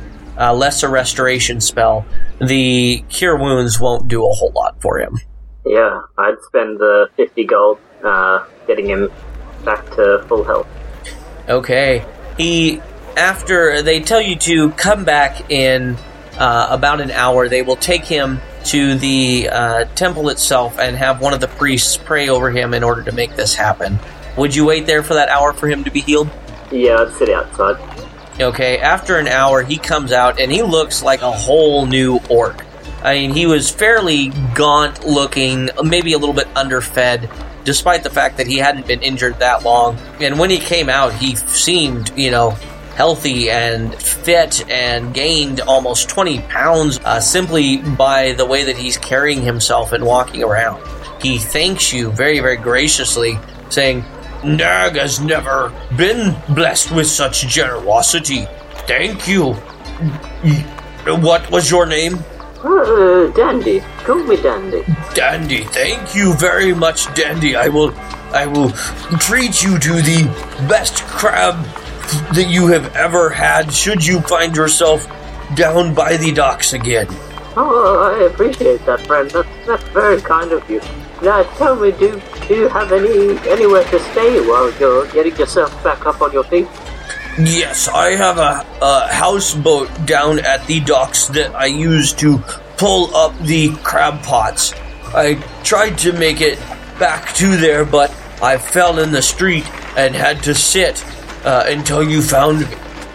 uh, 0.44 0.54
lesser 0.54 0.90
restoration 0.90 1.62
spell, 1.62 2.06
the 2.40 3.04
cure 3.10 3.38
wounds 3.38 3.80
won't 3.80 4.08
do 4.08 4.26
a 4.26 4.34
whole 4.34 4.52
lot 4.52 4.82
for 4.82 5.00
him. 5.00 5.18
Yeah, 5.66 6.02
I'd 6.18 6.42
spend 6.42 6.80
the 6.80 7.10
50 7.16 7.46
gold 7.46 7.80
uh, 8.04 8.46
getting 8.68 8.88
him 8.88 9.10
back 9.64 9.86
to 9.92 10.26
full 10.28 10.44
health. 10.44 10.68
Okay. 11.48 12.06
He, 12.38 12.82
after 13.16 13.82
they 13.82 14.02
tell 14.02 14.22
you 14.22 14.36
to 14.36 14.72
come 14.72 15.06
back 15.06 15.50
in 15.50 15.96
uh, 16.38 16.68
about 16.70 17.00
an 17.00 17.12
hour, 17.12 17.48
they 17.48 17.62
will 17.62 17.78
take 17.78 18.04
him 18.04 18.42
to 18.66 18.96
the 18.96 19.50
uh, 19.50 19.86
temple 19.96 20.30
itself 20.30 20.78
and 20.80 20.98
have 20.98 21.22
one 21.22 21.34
of 21.34 21.40
the 21.40 21.48
priests 21.48 21.96
pray 21.96 22.28
over 22.28 22.50
him 22.52 22.74
in 22.74 22.84
order 22.84 23.04
to 23.04 23.12
make 23.14 23.36
this 23.36 23.54
happen. 23.54 24.00
Would 24.38 24.56
you 24.56 24.66
wait 24.66 24.88
there 24.88 25.04
for 25.04 25.14
that 25.14 25.30
hour 25.30 25.54
for 25.54 25.68
him 25.68 25.84
to 25.86 25.92
be 25.92 26.02
healed? 26.02 26.30
Yeah, 26.72 26.98
I'd 26.98 27.14
sit 27.14 27.30
outside. 27.30 27.78
Okay, 28.44 28.78
after 28.78 29.18
an 29.18 29.28
hour, 29.28 29.64
he 29.64 29.78
comes 29.78 30.12
out 30.12 30.40
and 30.40 30.52
he 30.52 30.62
looks 30.62 31.02
like 31.02 31.22
a 31.22 31.32
whole 31.32 31.86
new 31.86 32.20
orc. 32.30 32.66
I 33.02 33.16
mean, 33.16 33.34
he 33.34 33.46
was 33.46 33.72
fairly 33.72 34.30
gaunt 34.54 35.06
looking, 35.06 35.70
maybe 35.84 36.14
a 36.14 36.18
little 36.18 36.36
bit 36.36 36.48
underfed, 36.56 37.30
despite 37.64 38.04
the 38.04 38.10
fact 38.10 38.38
that 38.38 38.48
he 38.48 38.58
hadn't 38.58 38.86
been 38.86 39.02
injured 39.02 39.40
that 39.40 39.64
long. 39.64 39.98
And 40.20 40.38
when 40.38 40.50
he 40.50 40.58
came 40.58 40.90
out, 40.90 41.14
he 41.14 41.36
seemed, 41.36 42.12
you 42.18 42.32
know, 42.32 42.52
healthy 42.96 43.50
and 43.50 43.96
fit 43.96 44.70
and 44.70 45.14
gained 45.14 45.62
almost 45.62 46.10
20 46.10 46.42
pounds 46.42 47.00
uh, 47.00 47.20
simply 47.20 47.78
by 47.78 48.34
the 48.34 48.46
way 48.46 48.66
that 48.66 48.78
he's 48.78 48.98
carrying 48.98 49.42
himself 49.42 49.94
and 49.94 50.06
walking 50.06 50.44
around. 50.44 50.86
He 51.22 51.38
thanks 51.40 51.94
you 51.94 52.12
very, 52.12 52.40
very 52.40 52.58
graciously, 52.58 53.40
saying, 53.70 54.04
Nag 54.44 54.96
has 54.96 55.20
never 55.20 55.72
been 55.96 56.36
blessed 56.50 56.92
with 56.92 57.08
such 57.08 57.48
generosity. 57.48 58.46
Thank 58.88 59.28
you. 59.28 59.54
What 61.06 61.50
was 61.50 61.72
your 61.72 61.86
name? 61.86 62.20
Uh, 62.64 63.28
Dandy. 63.36 63.82
Call 64.04 64.24
me 64.24 64.38
Dandy. 64.38 64.84
Dandy. 65.14 65.64
Thank 65.66 66.16
you 66.16 66.34
very 66.36 66.74
much, 66.74 67.14
Dandy. 67.14 67.56
I 67.56 67.68
will 67.68 67.94
I 68.34 68.48
will 68.48 68.72
treat 69.20 69.62
you 69.62 69.78
to 69.80 69.94
the 70.02 70.24
best 70.68 71.04
crab 71.04 71.56
that 72.34 72.48
you 72.50 72.68
have 72.68 72.96
ever 72.96 73.30
had 73.30 73.72
should 73.72 74.06
you 74.06 74.22
find 74.22 74.56
yourself 74.56 75.08
down 75.56 75.94
by 75.94 76.18
the 76.18 76.32
docks 76.32 76.74
again. 76.74 77.08
Oh, 77.56 78.12
I 78.16 78.24
appreciate 78.26 78.84
that, 78.86 79.02
friend. 79.02 79.30
That's, 79.30 79.48
that's 79.68 79.84
very 79.90 80.20
kind 80.22 80.52
of 80.52 80.68
you. 80.70 80.82
Now, 81.22 81.44
tell 81.58 81.76
me, 81.76 81.92
do, 81.92 82.20
do 82.48 82.56
you 82.56 82.68
have 82.70 82.92
any 82.92 83.38
anywhere 83.50 83.84
to 83.86 84.00
stay 84.12 84.40
while 84.48 84.72
you're 84.80 85.08
getting 85.12 85.36
yourself 85.36 85.72
back 85.84 86.06
up 86.06 86.22
on 86.22 86.32
your 86.32 86.44
feet? 86.46 86.68
Yes, 87.40 87.88
I 87.88 88.12
have 88.12 88.38
a, 88.38 88.66
a 88.82 89.08
houseboat 89.12 89.90
down 90.06 90.40
at 90.40 90.66
the 90.68 90.80
docks 90.82 91.28
that 91.30 91.56
I 91.56 91.66
use 91.66 92.14
to 92.14 92.38
pull 92.78 93.16
up 93.16 93.38
the 93.40 93.76
crab 93.78 94.22
pots. 94.24 94.74
I 95.16 95.36
tried 95.64 95.98
to 96.00 96.14
make 96.14 96.42
it 96.42 96.60
back 97.00 97.34
to 97.36 97.58
there, 97.58 97.86
but 97.86 98.12
I 98.42 98.58
fell 98.58 99.00
in 99.00 99.12
the 99.12 99.22
street 99.22 99.66
and 99.98 100.14
had 100.14 100.44
to 100.44 100.54
sit 100.54 101.04
uh, 101.46 101.64
until 101.68 102.04
you 102.04 102.22
found 102.22 102.60
me. 102.60 102.68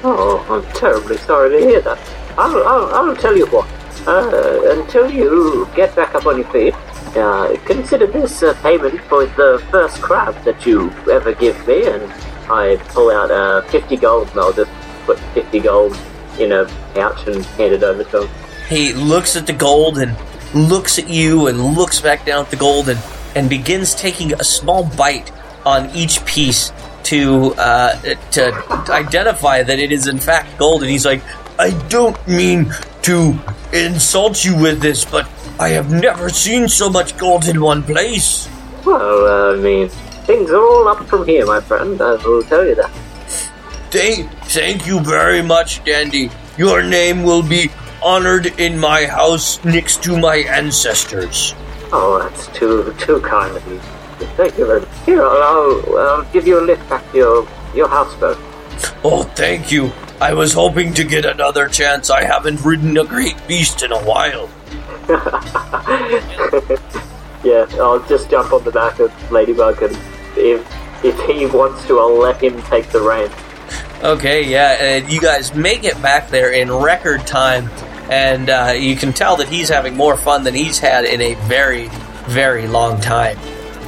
Oh, 0.03 0.45
I'm 0.49 0.65
terribly 0.75 1.17
sorry 1.19 1.51
to 1.51 1.67
hear 1.67 1.81
that. 1.83 1.99
I'll, 2.37 2.57
I'll, 2.67 2.95
I'll 2.95 3.17
tell 3.17 3.37
you 3.37 3.47
what. 3.47 3.69
Uh, 4.07 4.79
until 4.81 5.11
you 5.11 5.69
get 5.75 5.95
back 5.95 6.15
up 6.15 6.25
on 6.25 6.39
your 6.39 6.47
feet, 6.49 6.75
uh, 7.17 7.57
consider 7.65 8.07
this 8.07 8.43
a 8.43 8.55
payment 8.55 9.01
for 9.03 9.27
the 9.27 9.65
first 9.71 10.01
crab 10.01 10.35
that 10.45 10.67
you 10.67 10.91
ever 11.11 11.35
give 11.35 11.67
me, 11.67 11.87
and 11.87 12.03
I 12.51 12.77
pull 12.89 13.11
out 13.11 13.31
uh, 13.31 13.63
50 13.69 13.97
gold, 13.97 14.29
and 14.31 14.41
I'll 14.41 14.53
just 14.53 14.71
put 15.07 15.19
50 15.35 15.61
gold 15.61 15.97
in 16.39 16.53
a 16.53 16.67
pouch 16.95 17.27
and 17.27 17.45
hand 17.45 17.75
it 17.75 17.83
over 17.83 18.05
to 18.05 18.23
him. 18.23 18.31
He 18.69 18.93
looks 18.93 19.37
at 19.37 19.47
the 19.47 19.53
gold 19.53 19.99
and 19.99 20.17
looks 20.55 20.99
at 20.99 21.09
you 21.09 21.47
and 21.47 21.75
looks 21.75 22.01
back 22.01 22.25
down 22.25 22.45
at 22.45 22.51
the 22.51 22.57
gold 22.57 22.89
and, 22.89 23.01
and 23.35 23.49
begins 23.49 23.95
taking 23.95 24.33
a 24.35 24.45
small 24.45 24.85
bite 24.85 25.31
on 25.65 25.91
each 25.91 26.25
piece 26.25 26.73
to 27.05 27.55
uh, 27.55 27.95
to 28.31 28.53
identify 28.91 29.63
that 29.63 29.79
it 29.79 29.93
is 29.93 30.07
in 30.07 30.19
fact 30.19 30.59
gold. 30.59 30.83
And 30.83 30.91
he's 30.91 31.07
like, 31.07 31.23
I 31.59 31.71
don't 31.89 32.17
mean 32.29 32.73
to 33.03 33.39
insult 33.73 34.45
you 34.45 34.57
with 34.57 34.81
this, 34.81 35.05
but 35.05 35.29
I 35.61 35.71
have 35.71 35.91
never 35.91 36.29
seen 36.29 36.69
so 36.69 36.89
much 36.89 37.17
gold 37.19 37.49
in 37.49 37.61
one 37.61 37.83
place. 37.83 38.49
Well, 38.85 39.27
uh, 39.27 39.57
I 39.57 39.61
mean, 39.61 39.89
things 40.25 40.51
are 40.51 40.63
all 40.63 40.87
up 40.89 41.05
from 41.07 41.27
here, 41.27 41.45
my 41.47 41.61
friend. 41.61 42.01
I 42.01 42.15
will 42.25 42.43
tell 42.43 42.65
you 42.65 42.77
that. 42.77 42.91
Thank, 43.91 44.31
thank 44.45 44.87
you 44.87 45.01
very 45.01 45.43
much, 45.43 45.83
Dandy. 45.85 46.31
Your 46.57 46.83
name 46.83 47.25
will 47.25 47.43
be 47.43 47.71
honored 48.03 48.47
in 48.61 48.79
my 48.79 49.07
house 49.07 49.63
next 49.65 50.03
to 50.05 50.17
my 50.17 50.37
ancestors. 50.37 51.55
Oh, 51.93 52.19
that's 52.23 52.47
too 52.49 52.95
too 52.99 53.21
kind 53.23 53.57
of 53.57 53.67
you. 53.67 53.79
Thank 54.37 54.59
you 54.59 54.67
very 54.67 54.81
much. 54.81 54.89
Here, 55.07 55.23
I'll, 55.23 55.99
I'll 55.99 56.33
give 56.33 56.47
you 56.47 56.61
a 56.61 56.63
lift 56.63 56.89
back 56.89 57.11
to 57.13 57.17
your, 57.17 57.49
your 57.75 57.89
houseboat. 57.89 58.39
Oh, 59.03 59.25
thank 59.35 59.73
you. 59.73 59.93
I 60.21 60.35
was 60.35 60.53
hoping 60.53 60.95
to 60.95 61.05
get 61.05 61.25
another 61.25 61.69
chance. 61.69 62.11
I 62.11 62.25
haven't 62.25 62.61
ridden 62.63 62.97
a 62.99 63.05
great 63.05 63.37
beast 63.49 63.83
in 63.83 63.91
a 63.91 64.03
while. 64.05 64.51
yeah, 67.45 67.67
I'll 67.81 68.05
just 68.07 68.31
jump 68.31 68.53
on 68.53 68.63
the 68.65 68.71
back 68.71 69.01
of 69.01 69.33
Ladybug, 69.33 69.83
and 69.83 69.99
if 70.37 70.67
if 71.05 71.19
he 71.27 71.47
wants 71.47 71.87
to, 71.87 71.99
I'll 71.99 72.19
let 72.19 72.43
him 72.43 72.61
take 72.65 72.89
the 72.91 73.01
reins. 73.01 73.33
Okay, 74.03 74.45
yeah, 74.45 74.77
and 74.81 75.11
you 75.11 75.21
guys 75.21 75.55
make 75.55 75.85
it 75.85 76.01
back 76.03 76.29
there 76.29 76.53
in 76.53 76.71
record 76.71 77.27
time, 77.27 77.69
and 78.11 78.51
uh, 78.51 78.73
you 78.77 78.97
can 78.97 79.13
tell 79.13 79.37
that 79.37 79.49
he's 79.49 79.69
having 79.69 79.97
more 79.97 80.17
fun 80.17 80.45
than 80.45 80.55
he's 80.55 80.79
had 80.79 81.05
in 81.05 81.21
a 81.21 81.35
very, 81.47 81.89
very 82.27 82.67
long 82.67 83.01
time. 83.01 83.39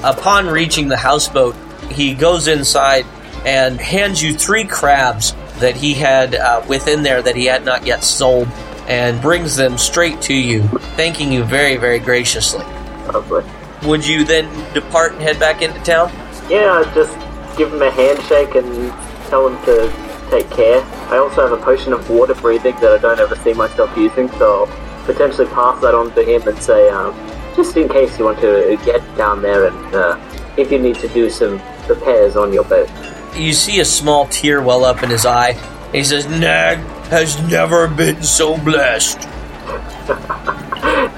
Upon 0.02 0.46
reaching 0.46 0.88
the 0.88 0.96
houseboat, 0.96 1.54
he 1.90 2.14
goes 2.14 2.48
inside 2.48 3.04
and 3.44 3.80
hands 3.80 4.22
you 4.22 4.34
three 4.34 4.64
crabs 4.64 5.32
that 5.58 5.76
he 5.76 5.94
had 5.94 6.34
uh, 6.34 6.64
within 6.68 7.02
there 7.02 7.22
that 7.22 7.36
he 7.36 7.44
had 7.44 7.64
not 7.64 7.86
yet 7.86 8.02
sold, 8.02 8.48
and 8.90 9.22
brings 9.22 9.54
them 9.54 9.78
straight 9.78 10.20
to 10.20 10.34
you, 10.34 10.62
thanking 10.96 11.32
you 11.32 11.44
very, 11.44 11.76
very 11.76 12.00
graciously. 12.00 12.64
Lovely. 13.06 13.44
Would 13.88 14.04
you 14.04 14.24
then 14.24 14.48
depart 14.74 15.12
and 15.12 15.22
head 15.22 15.38
back 15.38 15.62
into 15.62 15.78
town? 15.84 16.10
Yeah, 16.50 16.82
I'd 16.84 16.92
just 16.92 17.16
give 17.56 17.72
him 17.72 17.80
a 17.82 17.90
handshake 17.92 18.56
and 18.56 18.90
tell 19.30 19.46
him 19.46 19.64
to 19.64 19.88
take 20.28 20.50
care. 20.50 20.82
I 21.08 21.18
also 21.18 21.48
have 21.48 21.52
a 21.52 21.62
potion 21.62 21.92
of 21.92 22.10
water 22.10 22.34
breathing 22.34 22.74
that 22.80 22.92
I 22.92 22.98
don't 22.98 23.20
ever 23.20 23.36
see 23.36 23.52
myself 23.52 23.96
using, 23.96 24.28
so 24.32 24.64
I'll 24.64 25.04
potentially 25.06 25.46
pass 25.46 25.80
that 25.82 25.94
on 25.94 26.12
to 26.16 26.24
him 26.24 26.48
and 26.48 26.60
say, 26.60 26.88
um, 26.88 27.14
just 27.54 27.76
in 27.76 27.88
case 27.88 28.18
you 28.18 28.24
want 28.24 28.40
to 28.40 28.76
get 28.84 29.00
down 29.16 29.40
there 29.40 29.68
and 29.68 29.94
uh, 29.94 30.18
if 30.56 30.72
you 30.72 30.80
need 30.80 30.96
to 30.96 31.08
do 31.08 31.30
some 31.30 31.62
repairs 31.88 32.34
on 32.34 32.52
your 32.52 32.64
boat. 32.64 32.90
You 33.36 33.52
see 33.52 33.78
a 33.78 33.84
small 33.84 34.26
tear 34.26 34.60
well 34.60 34.84
up 34.84 35.04
in 35.04 35.10
his 35.10 35.24
eye. 35.24 35.52
He 35.92 36.02
says, 36.02 36.26
Nag 36.26 36.80
has 37.10 37.40
never 37.50 37.88
been 37.88 38.22
so 38.22 38.56
blessed. 38.56 39.18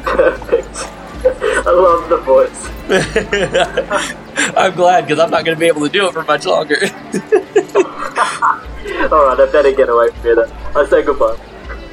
Perfect. 0.03 0.89
I 1.25 1.71
love 1.71 2.09
the 2.09 2.17
voice. 2.17 2.69
I'm 4.57 4.75
glad 4.75 5.03
because 5.03 5.19
I'm 5.19 5.31
not 5.31 5.45
going 5.45 5.55
to 5.55 5.61
be 5.61 5.67
able 5.67 5.83
to 5.83 5.89
do 5.89 6.09
it 6.09 6.13
for 6.13 6.25
much 6.25 6.47
longer. 6.47 6.77
Alright, 9.13 9.41
I 9.41 9.49
better 9.53 9.73
get 9.73 9.89
away 9.89 10.09
from 10.11 10.23
here. 10.23 10.51
I'll 10.75 10.87
say 10.87 11.03
goodbye. 11.03 11.37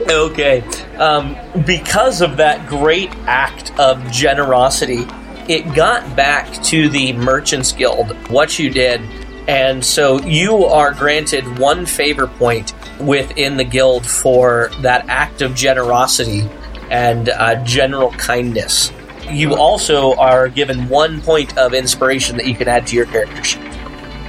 okay. 0.09 0.61
Um, 0.95 1.35
because 1.65 2.21
of 2.21 2.37
that 2.37 2.67
great 2.67 3.11
act 3.27 3.77
of 3.79 4.09
generosity, 4.11 5.05
it 5.47 5.75
got 5.75 6.15
back 6.15 6.51
to 6.63 6.89
the 6.89 7.13
Merchants 7.13 7.71
Guild 7.71 8.11
what 8.29 8.57
you 8.57 8.69
did. 8.69 9.01
And 9.49 9.83
so 9.83 10.21
you 10.21 10.65
are 10.65 10.93
granted 10.93 11.57
one 11.57 11.87
favor 11.87 12.27
point 12.27 12.75
within 12.99 13.57
the 13.57 13.63
guild 13.63 14.05
for 14.05 14.69
that 14.81 15.09
act 15.09 15.41
of 15.41 15.55
generosity 15.55 16.47
and 16.91 17.29
uh, 17.29 17.55
general 17.63 18.11
kindness. 18.11 18.91
You 19.27 19.55
also 19.55 20.13
are 20.17 20.49
given 20.49 20.87
one 20.87 21.19
point 21.19 21.57
of 21.57 21.73
inspiration 21.73 22.37
that 22.37 22.45
you 22.45 22.53
can 22.53 22.67
add 22.67 22.85
to 22.87 22.95
your 22.95 23.07
character 23.07 23.43
sheet. 23.43 23.63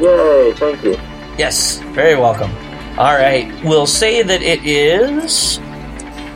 Yay, 0.00 0.54
thank 0.54 0.82
you. 0.82 0.92
Yes, 1.36 1.80
very 1.92 2.14
welcome. 2.14 2.50
All 2.98 3.12
right, 3.12 3.52
we'll 3.62 3.86
say 3.86 4.22
that 4.22 4.40
it 4.40 4.64
is 4.64 5.58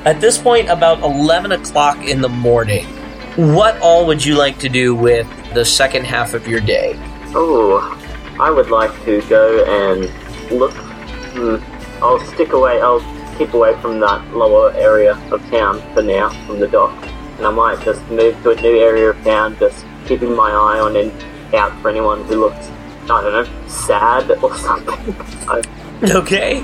At 0.04 0.20
this 0.20 0.36
point, 0.36 0.68
about 0.68 1.00
11 1.00 1.52
o'clock 1.52 2.06
in 2.06 2.20
the 2.20 2.28
morning, 2.28 2.84
what 3.36 3.78
all 3.80 4.06
would 4.06 4.22
you 4.22 4.34
like 4.34 4.58
to 4.58 4.68
do 4.68 4.94
with 4.94 5.26
the 5.54 5.64
second 5.64 6.04
half 6.04 6.34
of 6.34 6.46
your 6.46 6.60
day? 6.60 6.92
Oh, 7.34 8.03
I 8.40 8.50
would 8.50 8.70
like 8.70 8.92
to 9.04 9.22
go 9.28 9.64
and 9.64 10.10
look. 10.50 10.72
Hmm, 11.34 11.56
I'll 12.02 12.20
stick 12.32 12.52
away. 12.52 12.80
I'll 12.80 13.00
keep 13.36 13.54
away 13.54 13.78
from 13.80 14.00
that 14.00 14.24
lower 14.34 14.72
area 14.72 15.12
of 15.32 15.40
town 15.50 15.80
for 15.94 16.02
now, 16.02 16.30
from 16.46 16.60
the 16.60 16.68
dock, 16.68 16.94
and 17.38 17.46
I 17.46 17.50
might 17.50 17.84
just 17.84 18.00
move 18.08 18.40
to 18.42 18.50
a 18.50 18.60
new 18.60 18.78
area 18.78 19.10
of 19.10 19.22
town, 19.24 19.56
just 19.58 19.84
keeping 20.06 20.34
my 20.34 20.50
eye 20.50 20.78
on 20.80 20.96
and 20.96 21.12
out 21.54 21.76
for 21.80 21.88
anyone 21.88 22.24
who 22.24 22.36
looks, 22.40 22.68
I 23.04 23.20
don't 23.22 23.32
know, 23.32 23.68
sad 23.68 24.30
or 24.42 24.56
something. 24.58 25.16
I, 25.48 25.62
Okay. 26.02 26.60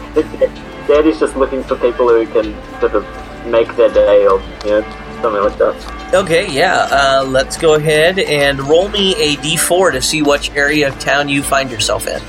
Dad 0.87 1.07
is 1.07 1.19
just 1.19 1.35
looking 1.37 1.63
for 1.63 1.77
people 1.77 2.09
who 2.09 2.27
can 2.27 2.55
sort 2.81 2.95
of 2.95 3.07
make 3.47 3.75
their 3.77 3.89
day 3.89 4.27
or 4.27 4.41
you 4.65 4.71
know 4.71 4.83
something 5.23 5.43
like 5.43 5.59
that. 5.59 6.15
Okay, 6.15 6.51
yeah. 6.51 6.89
Uh, 6.91 7.25
let's 7.27 7.57
go 7.57 7.75
ahead 7.75 8.19
and 8.19 8.61
roll 8.61 8.89
me 8.89 9.15
a 9.15 9.37
d4 9.37 9.93
to 9.93 10.03
see 10.03 10.23
which 10.23 10.51
area 10.53 10.89
of 10.89 10.99
town 10.99 11.29
you 11.29 11.43
find 11.43 11.71
yourself 11.71 12.07
in. 12.07 12.21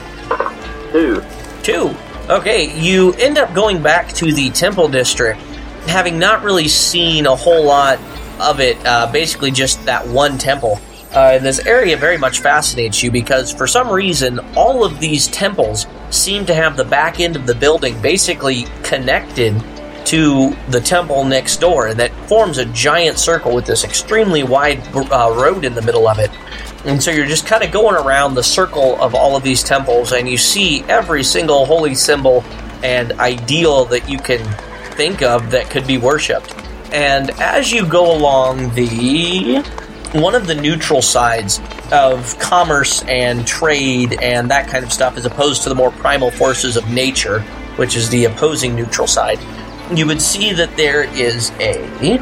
Two. 0.92 1.24
Two. 1.64 1.96
Okay, 2.30 2.78
you 2.80 3.14
end 3.14 3.38
up 3.38 3.54
going 3.54 3.82
back 3.82 4.10
to 4.14 4.32
the 4.32 4.50
Temple 4.52 4.88
District, 4.88 5.40
having 5.88 6.20
not 6.20 6.44
really 6.44 6.68
seen 6.68 7.26
a 7.26 7.36
whole 7.36 7.66
lot 7.66 8.00
of 8.40 8.60
it, 8.60 8.78
uh, 8.86 9.12
basically 9.12 9.52
just 9.52 9.84
that 9.86 10.08
one 10.08 10.38
temple. 10.38 10.80
Uh, 11.14 11.40
this 11.40 11.60
area 11.66 11.98
very 11.98 12.18
much 12.18 12.40
fascinates 12.40 13.04
you 13.04 13.12
because 13.12 13.52
for 13.52 13.68
some 13.68 13.90
reason, 13.90 14.40
all 14.56 14.86
of 14.86 15.00
these 15.00 15.28
temples 15.28 15.88
seem 16.10 16.46
to 16.46 16.54
have 16.54 16.78
the 16.78 16.86
back 16.86 17.20
end 17.20 17.36
of 17.36 17.46
the 17.46 17.56
building 17.56 18.00
basically 18.02 18.66
connected 18.84 19.54
to 20.06 20.56
the 20.70 20.82
temple 20.82 21.24
next 21.24 21.58
door, 21.58 21.88
and 21.88 22.00
that 22.00 22.12
forms 22.28 22.58
a 22.58 22.66
giant 22.66 23.18
circle 23.18 23.54
with 23.54 23.66
this 23.66 23.84
extremely 23.84 24.44
wide 24.44 24.82
uh, 24.96 25.34
road 25.36 25.66
in 25.66 25.74
the 25.74 25.82
middle 25.82 26.08
of 26.08 26.20
it. 26.20 26.32
And 26.86 27.02
so 27.02 27.12
you're 27.12 27.28
just 27.28 27.46
kind 27.46 27.64
of 27.64 27.72
going 27.72 27.96
around 27.96 28.34
the 28.34 28.44
circle 28.44 29.00
of 29.02 29.14
all 29.14 29.36
of 29.36 29.44
these 29.44 29.64
temples, 29.64 30.12
and 30.12 30.28
you 30.28 30.38
see 30.38 30.84
every 30.84 31.24
single 31.24 31.66
holy 31.66 31.96
symbol 31.96 32.44
and 32.84 33.12
ideal 33.14 33.86
that 33.86 34.10
you 34.10 34.18
can 34.18 34.44
think 34.96 35.22
of 35.22 35.52
that 35.52 35.70
could 35.70 35.86
be 35.86 35.98
worshipped. 35.98 36.56
And 36.92 37.30
as 37.40 37.72
you 37.72 37.86
go 37.86 38.16
along 38.16 38.74
the 38.76 39.64
one 40.14 40.36
of 40.36 40.46
the 40.46 40.56
neutral 40.56 41.02
sides 41.02 41.62
of 41.92 42.38
commerce 42.38 43.02
and 43.04 43.48
trade 43.48 44.22
and 44.22 44.52
that 44.52 44.68
kind 44.68 44.84
of 44.84 44.92
stuff, 44.92 45.16
as 45.18 45.26
opposed 45.26 45.64
to 45.64 45.70
the 45.70 45.76
more 45.76 45.92
primal 45.92 46.32
forces 46.32 46.76
of 46.76 46.90
nature, 46.90 47.40
which 47.78 47.96
is 47.96 48.10
the 48.10 48.26
opposing 48.26 48.76
neutral 48.76 49.08
side, 49.08 49.40
you 49.98 50.06
would 50.08 50.22
see 50.22 50.54
that 50.54 50.76
there 50.78 51.04
is 51.04 51.52
a 51.60 52.18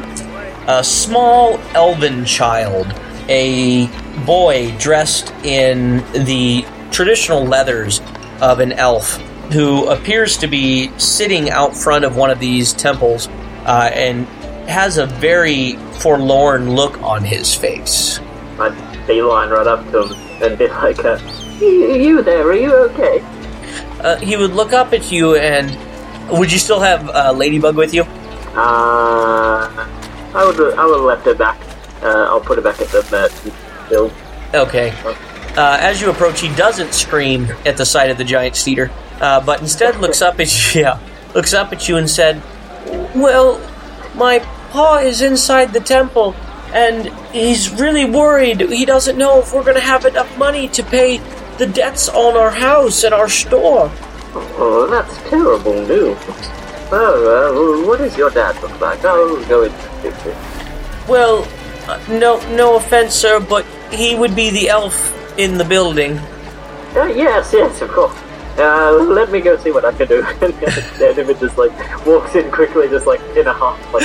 a 0.68 0.84
small 0.84 1.58
elven 1.74 2.24
child, 2.24 2.86
a 3.28 3.88
boy 4.24 4.74
dressed 4.78 5.32
in 5.44 5.98
the 6.24 6.64
traditional 6.90 7.44
leathers 7.44 8.00
of 8.40 8.60
an 8.60 8.72
elf, 8.72 9.16
who 9.52 9.88
appears 9.88 10.36
to 10.38 10.46
be 10.46 10.96
sitting 10.98 11.50
out 11.50 11.76
front 11.76 12.04
of 12.04 12.16
one 12.16 12.30
of 12.30 12.38
these 12.38 12.72
temples 12.72 13.28
uh, 13.66 13.90
and 13.92 14.26
has 14.68 14.98
a 14.98 15.06
very 15.06 15.72
forlorn 16.00 16.74
look 16.76 17.00
on 17.02 17.24
his 17.24 17.54
face. 17.54 18.20
I'd 18.58 19.06
beeline 19.06 19.50
right 19.50 19.66
up 19.66 19.84
to 19.90 20.06
him 20.06 20.42
and 20.42 20.58
be 20.58 20.68
like, 20.68 21.04
uh, 21.04 21.18
you, 21.60 21.94
you 21.94 22.22
there, 22.22 22.46
are 22.46 22.54
you 22.54 22.72
okay? 22.72 23.20
Uh, 24.00 24.16
he 24.16 24.36
would 24.36 24.52
look 24.52 24.72
up 24.72 24.92
at 24.92 25.10
you 25.10 25.36
and. 25.36 25.76
Would 26.32 26.52
you 26.52 26.58
still 26.58 26.80
have 26.80 27.08
uh, 27.08 27.32
Ladybug 27.32 27.76
with 27.76 27.92
you? 27.92 28.02
Uh, 28.54 29.68
I 30.34 30.44
would, 30.44 30.78
I 30.78 30.86
would 30.86 30.96
have 30.96 31.04
left 31.04 31.26
it 31.26 31.38
back. 31.38 31.58
Uh, 32.02 32.26
I'll 32.28 32.40
put 32.40 32.58
it 32.58 32.64
back 32.64 32.80
at 32.80 32.88
the 32.88 33.06
merchant 33.10 33.54
guild. 33.88 34.12
Okay. 34.54 34.90
Uh, 35.56 35.76
as 35.80 36.00
you 36.00 36.10
approach, 36.10 36.40
he 36.40 36.54
doesn't 36.54 36.94
scream 36.94 37.48
at 37.66 37.76
the 37.76 37.84
sight 37.84 38.10
of 38.10 38.18
the 38.18 38.24
giant 38.24 38.56
cedar, 38.56 38.90
uh, 39.20 39.44
but 39.44 39.60
instead 39.60 39.96
looks 40.00 40.22
up 40.22 40.38
at 40.40 40.74
you. 40.74 40.80
Yeah, 40.82 41.00
looks 41.34 41.52
up 41.52 41.72
at 41.72 41.88
you 41.88 41.96
and 41.96 42.08
said, 42.08 42.40
"Well, 43.14 43.60
my 44.14 44.38
paw 44.70 44.98
is 44.98 45.20
inside 45.20 45.72
the 45.72 45.80
temple, 45.80 46.34
and 46.72 47.06
he's 47.32 47.72
really 47.74 48.04
worried. 48.04 48.60
He 48.60 48.84
doesn't 48.84 49.18
know 49.18 49.40
if 49.40 49.52
we're 49.52 49.64
going 49.64 49.74
to 49.74 49.80
have 49.80 50.04
enough 50.04 50.38
money 50.38 50.68
to 50.68 50.82
pay 50.84 51.18
the 51.58 51.66
debts 51.66 52.08
on 52.08 52.36
our 52.36 52.52
house 52.52 53.02
and 53.02 53.12
our 53.12 53.28
store." 53.28 53.90
Oh, 54.34 54.86
that's 54.88 55.16
terrible 55.28 55.74
news. 55.86 56.18
Oh, 56.92 57.82
uh, 57.82 57.86
what 57.86 57.98
does 57.98 58.16
your 58.16 58.30
dad 58.30 58.60
look 58.62 58.80
like? 58.80 59.04
I'll 59.04 59.44
go 59.46 59.62
into 59.64 59.76
the 59.76 60.10
picture. 60.10 60.36
Well, 61.08 61.46
uh, 61.88 61.98
no, 62.08 62.40
no 62.54 62.76
offense, 62.76 63.14
sir, 63.14 63.40
but 63.40 63.64
he 63.92 64.14
would 64.14 64.36
be 64.36 64.50
the 64.50 64.68
elf 64.68 65.38
in 65.38 65.58
the 65.58 65.64
building. 65.64 66.18
Uh, 66.94 67.12
yes, 67.14 67.52
yes, 67.52 67.80
of 67.82 67.90
course. 67.90 68.16
Uh, 68.58 68.92
let 69.08 69.30
me 69.30 69.40
go 69.40 69.56
see 69.56 69.70
what 69.70 69.84
I 69.84 69.92
can 69.92 70.08
do. 70.08 70.22
and 70.40 70.54
David 70.98 71.38
just 71.38 71.56
like 71.56 71.72
walks 72.06 72.34
in 72.34 72.50
quickly, 72.50 72.88
just 72.88 73.06
like 73.06 73.20
in 73.36 73.46
a 73.46 73.52
huff, 73.52 73.78
like. 73.92 74.02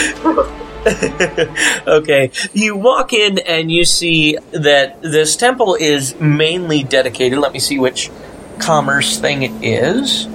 okay, 1.88 2.30
you 2.54 2.76
walk 2.76 3.12
in 3.12 3.40
and 3.40 3.72
you 3.72 3.84
see 3.84 4.38
that 4.52 5.02
this 5.02 5.36
temple 5.36 5.74
is 5.74 6.20
mainly 6.20 6.84
dedicated. 6.84 7.40
Let 7.40 7.54
me 7.54 7.60
see 7.60 7.80
which 7.80 8.12
commerce 8.60 9.20
thing 9.20 9.44
it 9.44 9.64
is. 9.64 10.28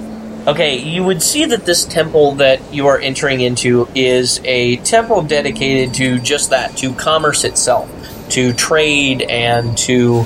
Okay, 0.47 0.79
you 0.79 1.03
would 1.03 1.21
see 1.21 1.45
that 1.45 1.65
this 1.65 1.85
temple 1.85 2.33
that 2.35 2.73
you 2.73 2.87
are 2.87 2.97
entering 2.97 3.41
into 3.41 3.87
is 3.93 4.41
a 4.43 4.77
temple 4.77 5.21
dedicated 5.21 5.93
to 5.95 6.17
just 6.17 6.49
that, 6.49 6.75
to 6.77 6.93
commerce 6.95 7.43
itself, 7.43 7.89
to 8.29 8.51
trade 8.53 9.21
and 9.21 9.77
to 9.77 10.25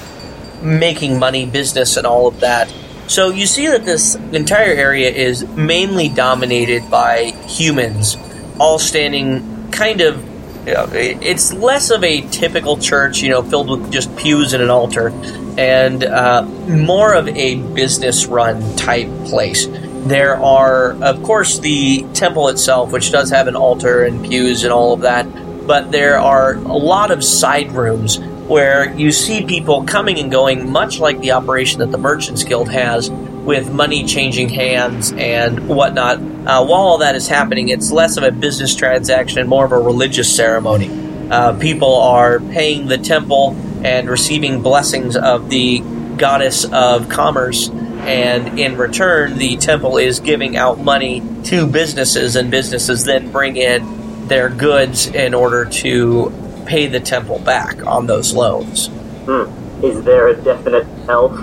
making 0.61 1.19
money, 1.19 1.45
business, 1.45 1.97
and 1.97 2.07
all 2.07 2.27
of 2.27 2.39
that. 2.39 2.73
So 3.07 3.29
you 3.29 3.45
see 3.45 3.67
that 3.67 3.83
this 3.85 4.15
entire 4.15 4.73
area 4.73 5.09
is 5.09 5.45
mainly 5.49 6.09
dominated 6.09 6.89
by 6.89 7.31
humans, 7.47 8.17
all 8.59 8.79
standing 8.79 9.69
kind 9.71 10.01
of. 10.01 10.34
It's 10.67 11.53
less 11.53 11.91
of 11.91 12.03
a 12.03 12.21
typical 12.21 12.77
church, 12.77 13.21
you 13.21 13.29
know, 13.29 13.43
filled 13.43 13.69
with 13.69 13.91
just 13.91 14.15
pews 14.15 14.53
and 14.53 14.63
an 14.63 14.69
altar, 14.69 15.09
and 15.57 16.03
uh, 16.03 16.43
more 16.43 17.13
of 17.13 17.27
a 17.27 17.55
business 17.55 18.25
run 18.25 18.75
type 18.75 19.07
place. 19.25 19.67
There 20.05 20.35
are, 20.37 20.93
of 21.03 21.23
course, 21.23 21.59
the 21.59 22.05
temple 22.13 22.49
itself, 22.49 22.91
which 22.91 23.11
does 23.11 23.29
have 23.31 23.47
an 23.47 23.55
altar 23.55 24.03
and 24.03 24.23
pews 24.23 24.63
and 24.63 24.71
all 24.71 24.93
of 24.93 25.01
that, 25.01 25.25
but 25.67 25.91
there 25.91 26.19
are 26.19 26.53
a 26.53 26.77
lot 26.77 27.11
of 27.11 27.23
side 27.23 27.71
rooms 27.71 28.19
where 28.19 28.93
you 28.95 29.11
see 29.11 29.43
people 29.43 29.83
coming 29.85 30.19
and 30.19 30.31
going, 30.31 30.71
much 30.71 30.99
like 30.99 31.19
the 31.19 31.31
operation 31.31 31.79
that 31.79 31.91
the 31.91 31.97
Merchants 31.97 32.43
Guild 32.43 32.69
has, 32.69 33.09
with 33.45 33.71
money 33.71 34.03
changing 34.05 34.49
hands 34.49 35.13
and 35.13 35.67
whatnot. 35.69 36.17
Uh, 36.17 36.65
while 36.65 36.81
all 36.81 36.97
that 36.97 37.15
is 37.15 37.27
happening, 37.27 37.69
it's 37.69 37.91
less 37.91 38.17
of 38.17 38.23
a 38.23 38.31
business 38.31 38.75
transaction 38.75 39.39
and 39.39 39.47
more 39.47 39.65
of 39.65 39.71
a 39.71 39.79
religious 39.79 40.35
ceremony. 40.35 40.89
Uh, 41.29 41.57
people 41.59 41.95
are 41.95 42.39
paying 42.39 42.87
the 42.87 42.97
temple 42.97 43.55
and 43.83 44.09
receiving 44.09 44.61
blessings 44.61 45.15
of 45.15 45.49
the 45.49 45.79
goddess 46.17 46.65
of 46.65 47.07
commerce, 47.09 47.69
and 47.69 48.59
in 48.59 48.77
return, 48.77 49.37
the 49.37 49.57
temple 49.57 49.97
is 49.97 50.19
giving 50.19 50.57
out 50.57 50.79
money 50.79 51.21
to 51.43 51.67
businesses, 51.67 52.35
and 52.35 52.49
businesses 52.49 53.05
then 53.05 53.31
bring 53.31 53.57
in 53.57 54.27
their 54.27 54.49
goods 54.49 55.07
in 55.07 55.33
order 55.33 55.65
to 55.65 56.31
pay 56.65 56.87
the 56.87 56.99
temple 56.99 57.39
back 57.39 57.85
on 57.85 58.07
those 58.07 58.33
loans. 58.33 58.87
Hmm. 59.25 59.83
Is 59.83 60.03
there 60.03 60.29
a 60.29 60.35
definite 60.35 60.87
elf 61.07 61.37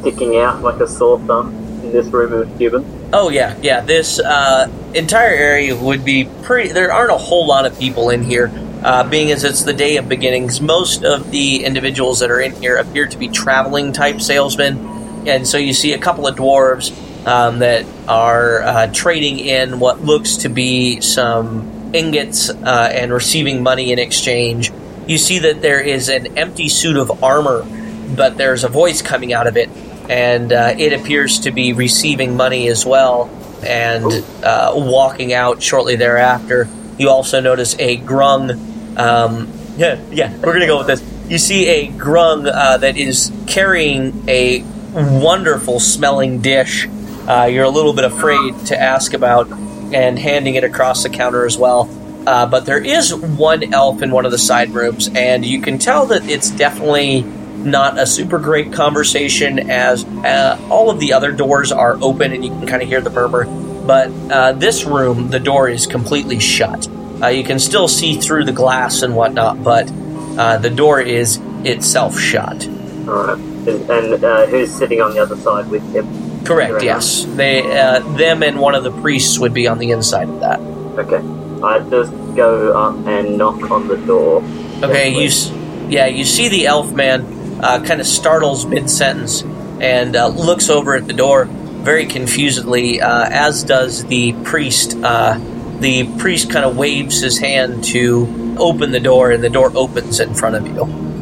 sticking 0.00 0.36
out 0.36 0.62
like 0.62 0.80
a 0.80 0.88
sore 0.88 1.18
thumb 1.20 1.54
in 1.84 1.92
this 1.92 2.06
room 2.06 2.32
of 2.32 2.58
Cuban? 2.58 2.84
Oh 3.12 3.30
yeah, 3.30 3.56
yeah. 3.62 3.80
This 3.80 4.20
uh, 4.20 4.70
entire 4.94 5.34
area 5.34 5.74
would 5.76 6.04
be 6.04 6.28
pretty. 6.42 6.72
There 6.72 6.92
aren't 6.92 7.10
a 7.10 7.18
whole 7.18 7.46
lot 7.46 7.66
of 7.66 7.78
people 7.78 8.10
in 8.10 8.22
here, 8.22 8.50
uh, 8.82 9.08
being 9.08 9.30
as 9.30 9.44
it's 9.44 9.62
the 9.62 9.72
day 9.72 9.96
of 9.96 10.08
beginnings. 10.08 10.60
Most 10.60 11.04
of 11.04 11.30
the 11.30 11.64
individuals 11.64 12.20
that 12.20 12.30
are 12.30 12.40
in 12.40 12.52
here 12.52 12.76
appear 12.76 13.06
to 13.06 13.16
be 13.16 13.28
traveling 13.28 13.92
type 13.92 14.20
salesmen, 14.20 14.78
and 15.26 15.46
so 15.46 15.56
you 15.56 15.72
see 15.72 15.94
a 15.94 15.98
couple 15.98 16.26
of 16.26 16.36
dwarves 16.36 16.92
um, 17.26 17.60
that 17.60 17.86
are 18.06 18.62
uh, 18.62 18.86
trading 18.92 19.38
in 19.38 19.80
what 19.80 20.02
looks 20.02 20.38
to 20.38 20.48
be 20.48 21.00
some 21.00 21.92
ingots 21.94 22.50
uh, 22.50 22.90
and 22.92 23.12
receiving 23.12 23.62
money 23.62 23.92
in 23.92 23.98
exchange. 23.98 24.70
You 25.06 25.16
see 25.16 25.38
that 25.40 25.62
there 25.62 25.80
is 25.80 26.10
an 26.10 26.36
empty 26.36 26.68
suit 26.68 26.96
of 26.96 27.24
armor, 27.24 27.66
but 28.14 28.36
there's 28.36 28.64
a 28.64 28.68
voice 28.68 29.00
coming 29.00 29.32
out 29.32 29.46
of 29.46 29.56
it, 29.56 29.70
and 30.08 30.52
uh, 30.52 30.74
it 30.78 30.92
appears 30.92 31.40
to 31.40 31.50
be 31.50 31.72
receiving 31.72 32.36
money 32.36 32.68
as 32.68 32.86
well 32.86 33.30
and 33.62 34.24
uh, 34.42 34.72
walking 34.74 35.32
out 35.32 35.62
shortly 35.62 35.96
thereafter. 35.96 36.68
You 36.98 37.10
also 37.10 37.40
notice 37.40 37.74
a 37.78 37.98
grung. 37.98 38.96
Um, 38.96 39.52
yeah, 39.76 40.00
yeah, 40.10 40.36
we're 40.38 40.52
gonna 40.52 40.66
go 40.66 40.78
with 40.78 40.86
this. 40.86 41.30
You 41.30 41.38
see 41.38 41.66
a 41.68 41.88
grung 41.88 42.50
uh, 42.50 42.78
that 42.78 42.96
is 42.96 43.32
carrying 43.46 44.28
a 44.28 44.62
wonderful 44.92 45.80
smelling 45.80 46.40
dish. 46.40 46.88
Uh, 47.28 47.48
you're 47.50 47.64
a 47.64 47.70
little 47.70 47.92
bit 47.92 48.04
afraid 48.04 48.66
to 48.66 48.80
ask 48.80 49.12
about, 49.12 49.50
and 49.92 50.18
handing 50.18 50.54
it 50.54 50.64
across 50.64 51.02
the 51.02 51.10
counter 51.10 51.44
as 51.44 51.58
well. 51.58 51.90
Uh, 52.26 52.46
but 52.46 52.66
there 52.66 52.82
is 52.82 53.14
one 53.14 53.72
elf 53.72 54.02
in 54.02 54.10
one 54.10 54.26
of 54.26 54.32
the 54.32 54.38
side 54.38 54.70
rooms, 54.70 55.08
and 55.14 55.44
you 55.44 55.60
can 55.60 55.78
tell 55.78 56.06
that 56.06 56.28
it's 56.28 56.50
definitely 56.50 57.24
not 57.64 57.98
a 57.98 58.06
super 58.06 58.38
great 58.38 58.72
conversation 58.72 59.70
as 59.70 60.04
uh, 60.04 60.58
all 60.70 60.90
of 60.90 61.00
the 61.00 61.12
other 61.12 61.32
doors 61.32 61.72
are 61.72 61.98
open 62.02 62.32
and 62.32 62.44
you 62.44 62.50
can 62.50 62.66
kind 62.66 62.82
of 62.82 62.88
hear 62.88 63.00
the 63.00 63.10
murmur. 63.10 63.44
But 63.86 64.10
uh, 64.30 64.52
this 64.52 64.84
room, 64.84 65.28
the 65.30 65.40
door 65.40 65.68
is 65.68 65.86
completely 65.86 66.38
shut. 66.40 66.88
Uh, 67.22 67.28
you 67.28 67.42
can 67.42 67.58
still 67.58 67.88
see 67.88 68.16
through 68.16 68.44
the 68.44 68.52
glass 68.52 69.02
and 69.02 69.16
whatnot, 69.16 69.62
but 69.64 69.90
uh, 70.38 70.58
the 70.58 70.70
door 70.70 71.00
is 71.00 71.40
itself 71.64 72.18
shut. 72.18 72.66
Alright. 73.08 73.38
And, 73.66 74.22
uh, 74.24 74.46
who's 74.46 74.72
sitting 74.72 75.00
on 75.00 75.12
the 75.14 75.18
other 75.20 75.36
side 75.36 75.68
with 75.70 75.82
him? 75.94 76.06
Correct. 76.44 76.74
Right. 76.74 76.82
Yes, 76.84 77.24
they, 77.24 77.62
uh, 77.78 78.00
them, 78.16 78.42
and 78.42 78.58
one 78.58 78.74
of 78.74 78.84
the 78.84 78.92
priests 79.02 79.38
would 79.38 79.52
be 79.52 79.66
on 79.66 79.78
the 79.78 79.90
inside 79.90 80.28
of 80.28 80.40
that. 80.40 80.60
Okay. 80.60 81.16
I 81.62 81.80
just 81.90 82.12
go 82.36 82.72
up 82.78 83.06
and 83.06 83.36
knock 83.36 83.70
on 83.70 83.88
the 83.88 83.96
door. 83.96 84.42
Okay, 84.82 85.10
you, 85.10 85.26
s- 85.26 85.50
yeah, 85.88 86.06
you 86.06 86.24
see 86.24 86.48
the 86.48 86.66
elf 86.66 86.92
man 86.92 87.26
uh, 87.60 87.82
kind 87.84 88.00
of 88.00 88.06
startles 88.06 88.66
mid 88.66 88.88
sentence 88.90 89.42
and 89.80 90.16
uh, 90.16 90.28
looks 90.28 90.68
over 90.68 90.94
at 90.94 91.06
the 91.06 91.12
door 91.12 91.44
very 91.44 92.06
confusedly, 92.06 93.00
uh, 93.00 93.28
as 93.30 93.62
does 93.62 94.04
the 94.06 94.32
priest. 94.44 94.96
Uh, 95.02 95.38
the 95.78 96.08
priest 96.18 96.50
kind 96.50 96.64
of 96.64 96.76
waves 96.76 97.20
his 97.20 97.38
hand 97.38 97.84
to 97.84 98.56
open 98.58 98.90
the 98.90 99.00
door, 99.00 99.30
and 99.30 99.42
the 99.42 99.48
door 99.48 99.70
opens 99.76 100.18
in 100.18 100.34
front 100.34 100.56
of 100.56 100.66
you. 100.66 100.74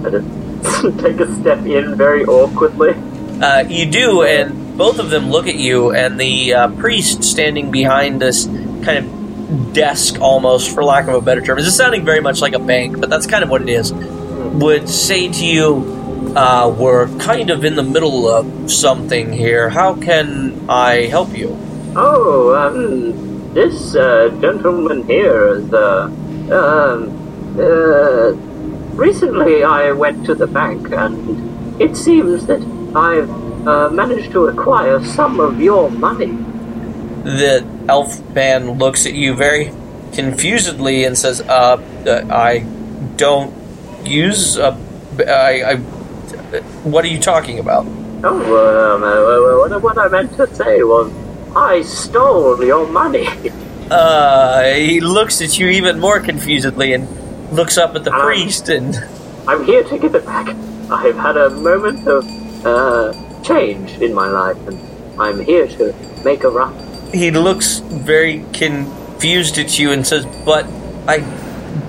Take 1.02 1.20
a 1.20 1.34
step 1.40 1.64
in 1.66 1.94
very 1.94 2.24
awkwardly. 2.24 2.94
Uh, 3.40 3.64
you 3.68 3.84
do, 3.84 4.22
and 4.22 4.78
both 4.78 4.98
of 4.98 5.10
them 5.10 5.30
look 5.30 5.46
at 5.46 5.56
you, 5.56 5.92
and 5.92 6.18
the 6.18 6.54
uh, 6.54 6.68
priest 6.68 7.22
standing 7.22 7.70
behind 7.70 8.20
this 8.20 8.46
kind 8.46 8.98
of 8.98 9.72
desk, 9.74 10.20
almost, 10.20 10.74
for 10.74 10.82
lack 10.82 11.06
of 11.06 11.14
a 11.14 11.20
better 11.20 11.42
term, 11.42 11.58
This 11.58 11.66
is 11.66 11.76
sounding 11.76 12.04
very 12.04 12.20
much 12.20 12.40
like 12.40 12.54
a 12.54 12.58
bank, 12.58 12.98
but 12.98 13.10
that's 13.10 13.26
kind 13.26 13.44
of 13.44 13.50
what 13.50 13.60
it 13.62 13.68
is, 13.68 13.92
would 13.92 14.88
say 14.88 15.28
to 15.28 15.44
you, 15.44 15.95
uh, 16.36 16.74
We're 16.76 17.08
kind 17.18 17.50
of 17.50 17.64
in 17.64 17.76
the 17.76 17.82
middle 17.82 18.28
of 18.28 18.70
something 18.70 19.32
here. 19.32 19.70
How 19.70 19.94
can 19.94 20.68
I 20.68 21.06
help 21.06 21.36
you? 21.36 21.56
Oh, 21.96 22.54
um, 22.54 23.54
this 23.54 23.96
uh, 23.96 24.28
gentleman 24.40 25.06
here 25.06 25.56
is, 25.56 25.72
uh, 25.72 26.10
um, 26.52 27.56
uh, 27.58 28.32
recently 28.94 29.64
I 29.64 29.92
went 29.92 30.26
to 30.26 30.34
the 30.34 30.46
bank 30.46 30.92
and 30.92 31.80
it 31.80 31.96
seems 31.96 32.46
that 32.46 32.60
I've 32.94 33.30
uh, 33.66 33.88
managed 33.90 34.32
to 34.32 34.46
acquire 34.46 35.02
some 35.04 35.40
of 35.40 35.58
your 35.60 35.90
money. 35.90 36.36
The 37.24 37.66
elf 37.88 38.20
man 38.34 38.72
looks 38.72 39.06
at 39.06 39.14
you 39.14 39.34
very 39.34 39.72
confusedly 40.12 41.04
and 41.04 41.16
says, 41.16 41.40
uh, 41.40 41.80
uh, 42.06 42.26
I 42.30 42.60
don't 43.16 43.54
use 44.04 44.58
a. 44.58 44.78
I, 45.18 45.72
I, 45.72 45.95
what 46.84 47.04
are 47.04 47.08
you 47.08 47.18
talking 47.18 47.58
about? 47.58 47.86
Oh, 48.24 48.94
um, 48.94 49.02
uh, 49.02 49.68
what, 49.68 49.82
what 49.82 49.98
I 49.98 50.08
meant 50.08 50.32
to 50.36 50.46
say 50.54 50.82
was, 50.82 51.12
I 51.54 51.82
stole 51.82 52.62
your 52.64 52.86
money. 52.88 53.28
Uh, 53.88 54.64
he 54.74 55.00
looks 55.00 55.40
at 55.40 55.60
you 55.60 55.68
even 55.68 56.00
more 56.00 56.18
confusedly 56.18 56.92
and 56.92 57.06
looks 57.52 57.78
up 57.78 57.94
at 57.94 58.02
the 58.02 58.12
Um, 58.12 58.20
priest 58.20 58.68
and 58.68 58.96
I'm 59.46 59.62
here 59.64 59.84
to 59.84 59.96
give 59.96 60.16
it 60.16 60.26
back. 60.26 60.48
I've 60.90 61.14
had 61.16 61.36
a 61.36 61.50
moment 61.50 62.04
of 62.08 62.26
uh, 62.66 63.12
change 63.44 63.92
in 64.00 64.12
my 64.12 64.26
life, 64.28 64.58
and 64.66 64.76
I'm 65.20 65.38
here 65.38 65.68
to 65.78 65.94
make 66.24 66.42
a 66.42 66.48
run. 66.50 66.74
he 67.12 67.30
looks 67.30 67.78
very 67.78 68.44
confused 68.52 69.56
at 69.56 69.78
you 69.78 69.92
and 69.92 70.04
says, 70.04 70.26
"But 70.44 70.66
I 71.06 71.18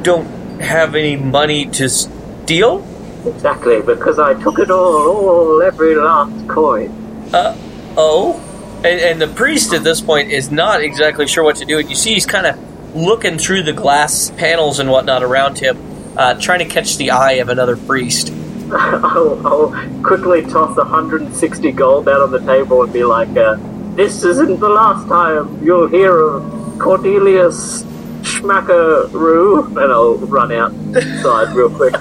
don't 0.03 0.27
have 0.61 0.93
any 0.93 1.15
money 1.15 1.65
to 1.81 1.89
steal." 1.89 2.85
Exactly, 3.25 3.81
because 3.81 4.19
I 4.19 4.33
took 4.41 4.59
it 4.59 4.69
all, 4.69 5.27
all 5.27 5.61
every 5.61 5.95
last 5.95 6.47
coin. 6.47 6.89
Uh 7.33 7.57
oh. 7.97 8.43
And, 8.77 9.01
and 9.01 9.21
the 9.21 9.27
priest 9.27 9.73
at 9.73 9.83
this 9.83 10.01
point 10.01 10.31
is 10.31 10.51
not 10.51 10.81
exactly 10.81 11.27
sure 11.27 11.43
what 11.43 11.55
to 11.57 11.65
do, 11.65 11.79
and 11.79 11.89
you 11.89 11.95
see 11.95 12.13
he's 12.13 12.27
kind 12.27 12.45
of 12.45 12.95
looking 12.95 13.37
through 13.37 13.63
the 13.63 13.73
glass 13.73 14.31
panels 14.37 14.79
and 14.79 14.89
whatnot 14.89 15.23
around 15.23 15.59
him, 15.59 15.77
uh, 16.15 16.35
trying 16.35 16.59
to 16.59 16.65
catch 16.65 16.97
the 16.97 17.11
eye 17.11 17.33
of 17.33 17.49
another 17.49 17.75
priest. 17.75 18.31
I'll, 18.71 19.47
I'll 19.47 20.03
quickly 20.03 20.43
toss 20.43 20.77
160 20.77 21.71
gold 21.71 22.07
out 22.07 22.21
on 22.21 22.31
the 22.31 22.39
table 22.39 22.83
and 22.83 22.93
be 22.93 23.03
like, 23.03 23.29
uh, 23.35 23.57
"This 23.95 24.23
isn't 24.23 24.59
the 24.59 24.69
last 24.69 25.07
time 25.07 25.63
you'll 25.63 25.87
hear 25.87 26.17
of 26.17 26.79
Cornelius 26.79 27.83
Schmackaroo," 28.21 29.67
and 29.67 29.91
I'll 29.91 30.17
run 30.17 30.51
outside 30.51 31.55
real 31.55 31.69
quick. 31.69 31.95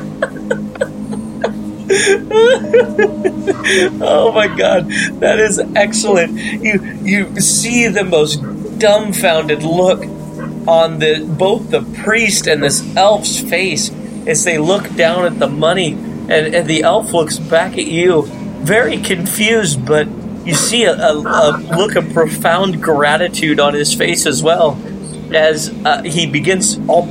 Oh 3.98 4.30
my 4.32 4.48
god, 4.48 4.88
that 5.20 5.38
is 5.40 5.58
excellent. 5.74 6.38
You 6.38 6.80
you 7.02 7.40
see 7.40 7.88
the 7.88 8.04
most 8.04 8.36
dumbfounded 8.78 9.62
look 9.62 10.02
on 10.68 10.98
the 10.98 11.24
both 11.38 11.70
the 11.70 11.82
priest 12.02 12.46
and 12.46 12.62
this 12.62 12.84
elf's 12.96 13.40
face 13.40 13.90
as 14.26 14.44
they 14.44 14.58
look 14.58 14.94
down 14.94 15.24
at 15.24 15.38
the 15.38 15.48
money 15.48 15.92
and, 15.92 16.54
and 16.54 16.68
the 16.68 16.82
elf 16.82 17.12
looks 17.12 17.38
back 17.38 17.72
at 17.72 17.86
you 17.86 18.24
very 18.62 18.98
confused 18.98 19.84
but 19.86 20.08
you 20.44 20.54
see 20.54 20.84
a, 20.84 20.92
a, 20.92 21.12
a 21.12 21.50
look 21.76 21.94
of 21.94 22.12
profound 22.12 22.82
gratitude 22.82 23.60
on 23.60 23.74
his 23.74 23.94
face 23.94 24.26
as 24.26 24.42
well 24.42 24.80
as 25.32 25.72
uh, 25.84 26.02
he 26.02 26.26
begins 26.26 26.78
all 26.88 27.08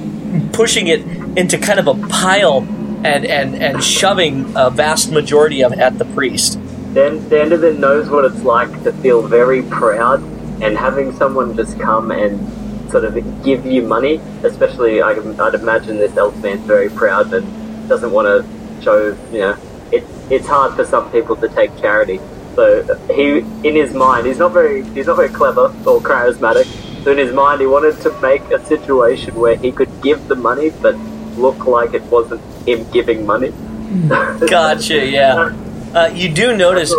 pushing 0.54 0.88
it 0.88 1.02
into 1.38 1.58
kind 1.58 1.80
of 1.80 1.88
a 1.88 2.08
pile 2.08 2.62
and, 3.06 3.26
and, 3.26 3.56
and 3.56 3.84
shoving 3.84 4.52
a 4.56 4.70
vast 4.70 5.12
majority 5.12 5.64
of 5.64 5.72
it 5.74 5.80
at 5.80 5.98
the 5.98 6.06
priest. 6.06 6.60
Dan- 6.94 7.20
Danderbin 7.30 7.78
knows 7.78 8.10
what 8.10 8.26
it's 8.26 8.42
like 8.42 8.72
to 8.84 8.92
feel 8.94 9.22
very 9.22 9.62
proud, 9.62 10.24
and 10.62 10.78
having 10.78 11.16
someone 11.16 11.56
just 11.56 11.80
come 11.80 12.12
and 12.12 12.90
sort 12.90 13.04
of 13.04 13.14
give 13.44 13.66
you 13.66 13.82
money, 13.84 14.16
especially 14.44 15.02
I, 15.02 15.12
I'd 15.12 15.56
imagine 15.56 15.98
this 15.98 16.16
elf 16.18 16.36
man's 16.38 16.66
very 16.66 16.90
proud 16.90 17.34
and 17.34 17.46
doesn't 17.88 18.12
want 18.12 18.28
to 18.28 18.84
show, 18.84 19.18
you 19.32 19.40
know, 19.40 19.58
it, 19.92 20.04
it's 20.30 20.48
hard 20.48 20.76
for 20.76 20.86
some 20.86 21.12
people 21.12 21.36
to 21.38 21.50
take 21.50 21.78
charity. 21.78 22.20
So 22.56 22.96
he, 23.14 23.40
in 23.68 23.76
his 23.76 23.94
mind, 23.94 24.26
he's 24.26 24.40
not 24.40 24.54
very, 24.54 24.84
he's 24.96 25.08
not 25.08 25.18
very 25.18 25.30
clever 25.30 25.66
or 25.86 26.00
charismatic. 26.02 26.66
So 27.04 27.12
in 27.12 27.18
his 27.18 27.34
mind, 27.34 27.62
he 27.62 27.68
wanted 27.68 28.00
to 28.02 28.22
make 28.22 28.42
a 28.50 28.66
situation 28.66 29.36
where 29.36 29.58
he 29.58 29.72
could 29.72 29.92
give 30.02 30.28
the 30.28 30.36
money, 30.36 30.72
but 30.82 30.96
look 31.36 31.66
like 31.68 31.94
it 31.94 32.04
wasn't 32.04 32.42
him 32.66 32.90
giving 32.92 33.26
money. 33.26 33.50
Gotcha, 34.10 35.06
yeah. 35.06 35.56
Uh, 35.94 36.12
you 36.14 36.30
do 36.34 36.56
notice, 36.56 36.94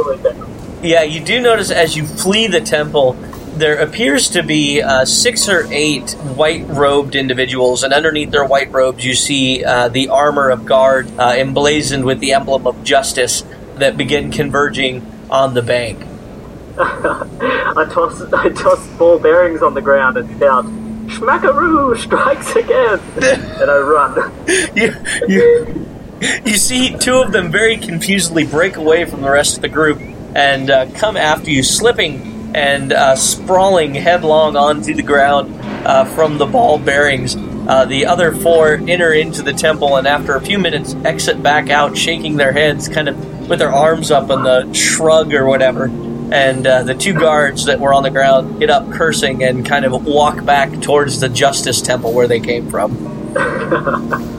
yeah, 0.83 1.03
you 1.03 1.21
do 1.21 1.41
notice 1.41 1.71
as 1.71 1.97
you 1.97 2.07
flee 2.07 2.47
the 2.47 2.61
temple, 2.61 3.13
there 3.57 3.79
appears 3.79 4.29
to 4.31 4.43
be 4.43 4.83
uh, 4.83 5.05
six 5.05 5.49
or 5.49 5.67
eight 5.71 6.13
white 6.13 6.67
robed 6.69 7.15
individuals, 7.15 7.83
and 7.83 7.93
underneath 7.93 8.31
their 8.31 8.45
white 8.45 8.71
robes, 8.71 9.05
you 9.05 9.15
see 9.15 9.65
uh, 9.65 9.89
the 9.89 10.09
armor 10.09 10.51
of 10.51 10.67
guard 10.67 11.11
uh, 11.19 11.35
emblazoned 11.37 12.05
with 12.05 12.21
the 12.21 12.33
emblem 12.33 12.67
of 12.67 12.85
justice 12.85 13.45
that 13.77 13.97
begin 13.97 14.31
converging 14.31 15.05
on 15.31 15.55
the 15.55 15.63
bank. 15.63 16.07
I 16.79 17.87
toss 17.91 18.21
I 18.33 18.51
toss 18.51 18.87
ball 18.99 19.19
bearings 19.19 19.63
on 19.63 19.73
the 19.73 19.81
ground 19.81 20.19
and 20.19 20.39
shout, 20.39 20.67
Schmackaroo 21.07 21.97
strikes 21.99 22.55
again! 22.57 23.01
and 23.61 23.71
I 23.71 23.79
run. 23.79 24.47
you, 24.77 24.95
you, 25.29 25.87
you 26.45 26.57
see 26.57 26.97
two 26.97 27.16
of 27.16 27.33
them 27.33 27.51
very 27.51 27.77
confusedly 27.77 28.45
break 28.45 28.77
away 28.77 29.05
from 29.05 29.23
the 29.23 29.31
rest 29.31 29.57
of 29.57 29.62
the 29.62 29.69
group 29.69 29.99
and 30.35 30.71
uh, 30.71 30.90
come 30.95 31.16
after 31.16 31.51
you, 31.51 31.62
slipping 31.62 32.55
and 32.55 32.92
uh, 32.92 33.16
sprawling 33.16 33.95
headlong 33.95 34.57
onto 34.57 34.95
the 34.95 35.03
ground 35.03 35.55
uh, 35.87 36.05
from 36.05 36.38
the 36.38 36.47
ball 36.47 36.79
bearings. 36.79 37.37
Uh, 37.37 37.85
the 37.85 38.07
other 38.07 38.35
four 38.35 38.75
enter 38.75 39.12
into 39.12 39.42
the 39.42 39.53
temple 39.53 39.97
and, 39.97 40.07
after 40.07 40.35
a 40.35 40.40
few 40.40 40.59
minutes, 40.59 40.95
exit 41.05 41.42
back 41.42 41.69
out, 41.69 41.97
shaking 41.97 42.37
their 42.37 42.53
heads, 42.53 42.88
kind 42.88 43.09
of 43.09 43.49
with 43.49 43.59
their 43.59 43.73
arms 43.73 44.11
up 44.11 44.31
in 44.31 44.42
the 44.42 44.73
shrug 44.73 45.33
or 45.35 45.47
whatever. 45.47 45.88
And 46.33 46.67
uh, 46.67 46.83
the 46.83 46.95
two 46.95 47.15
guards 47.15 47.67
that 47.67 47.79
were 47.79 47.95
on 47.95 48.03
the 48.03 48.11
ground 48.11 48.59
get 48.59 48.71
up 48.71 48.91
cursing 48.91 49.45
and 49.45 49.65
kind 49.65 49.85
of 49.85 50.05
walk 50.05 50.45
back 50.45 50.81
towards 50.81 51.21
the 51.21 51.29
Justice 51.29 51.81
Temple 51.81 52.12
where 52.12 52.27
they 52.27 52.41
came 52.41 52.69
from. 52.71 52.97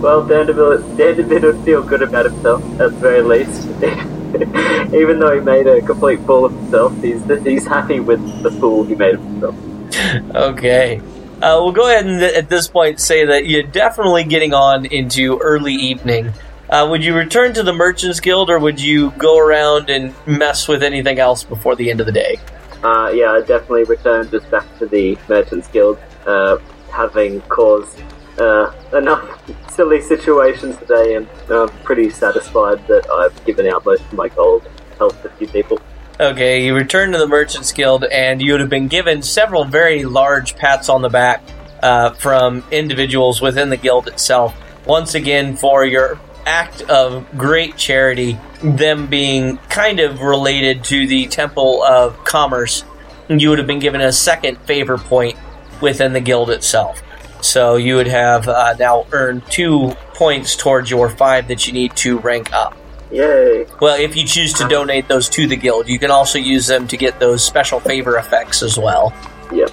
Well, 0.00 0.24
Danderbin, 0.26 0.96
Danderbin 0.96 1.42
would 1.42 1.62
feel 1.62 1.82
good 1.82 2.00
about 2.00 2.24
himself, 2.24 2.62
at 2.80 2.90
the 2.90 2.96
very 2.96 3.20
least. 3.20 3.66
Even 4.94 5.18
though 5.18 5.34
he 5.34 5.40
made 5.40 5.66
a 5.66 5.82
complete 5.82 6.20
fool 6.20 6.46
of 6.46 6.54
himself, 6.54 7.02
he's, 7.02 7.22
he's 7.44 7.66
happy 7.66 8.00
with 8.00 8.42
the 8.42 8.50
fool 8.50 8.84
he 8.84 8.94
made 8.94 9.16
of 9.16 9.22
himself. 9.22 9.54
Okay. 10.34 11.00
Uh, 11.42 11.60
we'll 11.60 11.72
go 11.72 11.86
ahead 11.86 12.06
and 12.06 12.22
at 12.22 12.48
this 12.48 12.68
point 12.68 13.00
say 13.00 13.26
that 13.26 13.46
you're 13.46 13.62
definitely 13.62 14.24
getting 14.24 14.54
on 14.54 14.86
into 14.86 15.38
early 15.38 15.74
evening. 15.74 16.32
Uh, 16.70 16.86
would 16.88 17.02
you 17.04 17.16
return 17.16 17.52
to 17.52 17.64
the 17.64 17.72
Merchants 17.72 18.20
Guild 18.20 18.48
or 18.48 18.60
would 18.60 18.80
you 18.80 19.10
go 19.18 19.38
around 19.38 19.90
and 19.90 20.14
mess 20.24 20.68
with 20.68 20.84
anything 20.84 21.18
else 21.18 21.42
before 21.42 21.74
the 21.74 21.90
end 21.90 21.98
of 21.98 22.06
the 22.06 22.12
day? 22.12 22.38
Uh, 22.84 23.10
yeah, 23.12 23.32
I 23.32 23.40
definitely 23.40 23.84
returned 23.84 24.30
just 24.30 24.48
back 24.52 24.78
to 24.78 24.86
the 24.86 25.18
Merchants 25.28 25.66
Guild. 25.68 25.98
Uh, 26.24 26.58
having 26.92 27.40
caused 27.42 28.00
uh, 28.38 28.72
enough 28.92 29.42
silly 29.72 30.00
situations 30.00 30.76
today, 30.76 31.16
and 31.16 31.28
I'm 31.48 31.68
pretty 31.82 32.08
satisfied 32.08 32.86
that 32.86 33.10
I've 33.10 33.44
given 33.44 33.66
out 33.66 33.84
most 33.84 34.02
of 34.02 34.12
my 34.12 34.28
gold 34.28 34.64
and 34.64 34.80
helped 34.96 35.24
a 35.24 35.28
few 35.30 35.48
people. 35.48 35.80
Okay, 36.20 36.64
you 36.64 36.74
return 36.74 37.10
to 37.12 37.18
the 37.18 37.26
Merchants 37.26 37.72
Guild, 37.72 38.04
and 38.04 38.40
you 38.40 38.52
would 38.52 38.60
have 38.60 38.70
been 38.70 38.88
given 38.88 39.22
several 39.22 39.64
very 39.64 40.04
large 40.04 40.54
pats 40.54 40.88
on 40.88 41.02
the 41.02 41.08
back 41.08 41.42
uh, 41.82 42.12
from 42.12 42.62
individuals 42.70 43.40
within 43.40 43.70
the 43.70 43.76
guild 43.76 44.06
itself. 44.06 44.54
Once 44.86 45.14
again, 45.14 45.56
for 45.56 45.84
your 45.84 46.20
act 46.46 46.82
of 46.82 47.26
great 47.36 47.76
charity, 47.76 48.38
them 48.62 49.06
being 49.06 49.56
kind 49.68 50.00
of 50.00 50.20
related 50.20 50.84
to 50.84 51.06
the 51.06 51.26
Temple 51.26 51.82
of 51.82 52.24
Commerce, 52.24 52.84
you 53.28 53.48
would 53.50 53.58
have 53.58 53.66
been 53.66 53.78
given 53.78 54.00
a 54.00 54.12
second 54.12 54.58
favor 54.62 54.98
point 54.98 55.38
within 55.80 56.12
the 56.12 56.20
guild 56.20 56.50
itself. 56.50 57.02
So 57.42 57.76
you 57.76 57.96
would 57.96 58.08
have 58.08 58.48
uh, 58.48 58.74
now 58.78 59.06
earned 59.12 59.46
two 59.46 59.94
points 60.14 60.56
towards 60.56 60.90
your 60.90 61.08
five 61.08 61.48
that 61.48 61.66
you 61.66 61.72
need 61.72 61.96
to 61.96 62.18
rank 62.18 62.52
up. 62.52 62.76
Yay! 63.10 63.66
Well, 63.80 63.98
if 63.98 64.14
you 64.14 64.24
choose 64.24 64.52
to 64.54 64.68
donate 64.68 65.08
those 65.08 65.28
to 65.30 65.46
the 65.46 65.56
guild, 65.56 65.88
you 65.88 65.98
can 65.98 66.10
also 66.10 66.38
use 66.38 66.66
them 66.66 66.86
to 66.88 66.96
get 66.96 67.18
those 67.18 67.42
special 67.42 67.80
favor 67.80 68.16
effects 68.18 68.62
as 68.62 68.78
well. 68.78 69.12
Yep. 69.52 69.70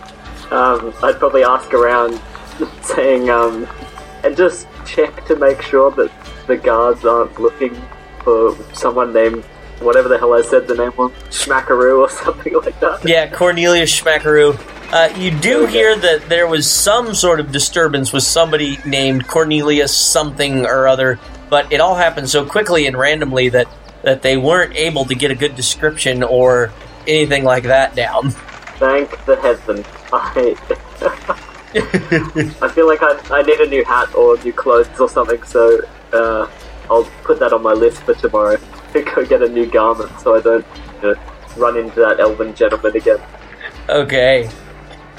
Um, 0.52 0.94
I'd 1.04 1.20
probably 1.20 1.44
ask 1.44 1.72
around, 1.74 2.20
saying, 2.82 3.30
um, 3.30 3.68
and 4.24 4.36
just 4.36 4.68
check 4.86 5.26
to 5.26 5.36
make 5.36 5.62
sure 5.62 5.92
that 5.92 6.12
the 6.48 6.58
guards 6.58 7.06
aren't 7.06 7.40
looking 7.40 7.76
for 8.24 8.56
someone 8.74 9.14
named 9.14 9.44
whatever 9.80 10.08
the 10.08 10.18
hell 10.18 10.34
I 10.34 10.42
said 10.42 10.68
the 10.68 10.76
name 10.76 10.94
was, 10.98 11.12
Schmackaroo 11.30 12.00
or 12.00 12.10
something 12.24 12.54
like 12.54 12.80
that. 12.80 13.08
Yeah, 13.08 13.30
Cornelius 13.30 14.02
Schmackaroo. 14.02 14.60
Uh, 14.92 15.14
you 15.18 15.32
do 15.32 15.66
hear 15.66 15.98
that 15.98 16.30
there 16.30 16.48
was 16.48 16.70
some 16.70 17.14
sort 17.14 17.40
of 17.40 17.52
disturbance 17.52 18.14
with 18.14 18.24
somebody 18.24 18.80
named 18.86 19.28
Cornelius 19.28 19.94
something 19.94 20.66
or 20.66 20.88
other, 20.88 21.20
but 21.50 21.72
it 21.72 21.82
all 21.82 21.96
happened 21.96 22.30
so 22.30 22.46
quickly 22.46 22.88
and 22.88 22.98
randomly 22.98 23.50
that, 23.50 23.68
that 24.04 24.22
they 24.22 24.38
weren't 24.38 24.76
able 24.76 25.04
to 25.06 25.14
get 25.14 25.30
a 25.30 25.36
good 25.36 25.56
description 25.56 26.24
or 26.24 26.72
anything 27.06 27.44
like 27.44 27.64
that 27.64 27.96
down. 27.96 28.32
Thank 28.80 29.26
the 29.26 29.36
heaven. 29.36 29.84
I, 30.14 30.56
I 32.66 32.70
feel 32.70 32.88
like 32.88 33.00
I, 33.02 33.20
I 33.30 33.42
need 33.42 33.60
a 33.60 33.68
new 33.68 33.84
hat 33.84 34.16
or 34.16 34.38
new 34.38 34.54
clothes 34.54 34.88
or 35.00 35.10
something, 35.10 35.44
so 35.44 35.82
uh, 36.14 36.50
I'll 36.90 37.06
put 37.24 37.40
that 37.40 37.54
on 37.54 37.62
my 37.62 37.74
list 37.74 38.02
for 38.04 38.14
tomorrow. 38.14 38.58
To 38.94 39.02
go 39.16 39.26
get 39.26 39.42
a 39.42 39.50
new 39.50 39.66
garment 39.66 40.18
so 40.20 40.36
I 40.36 40.42
don't 40.42 40.66
you 41.02 41.14
know, 41.14 41.16
run 41.58 41.78
into 41.78 42.00
that 42.00 42.20
elven 42.20 42.56
gentleman 42.56 42.96
again. 42.96 43.20
Okay. 43.90 44.50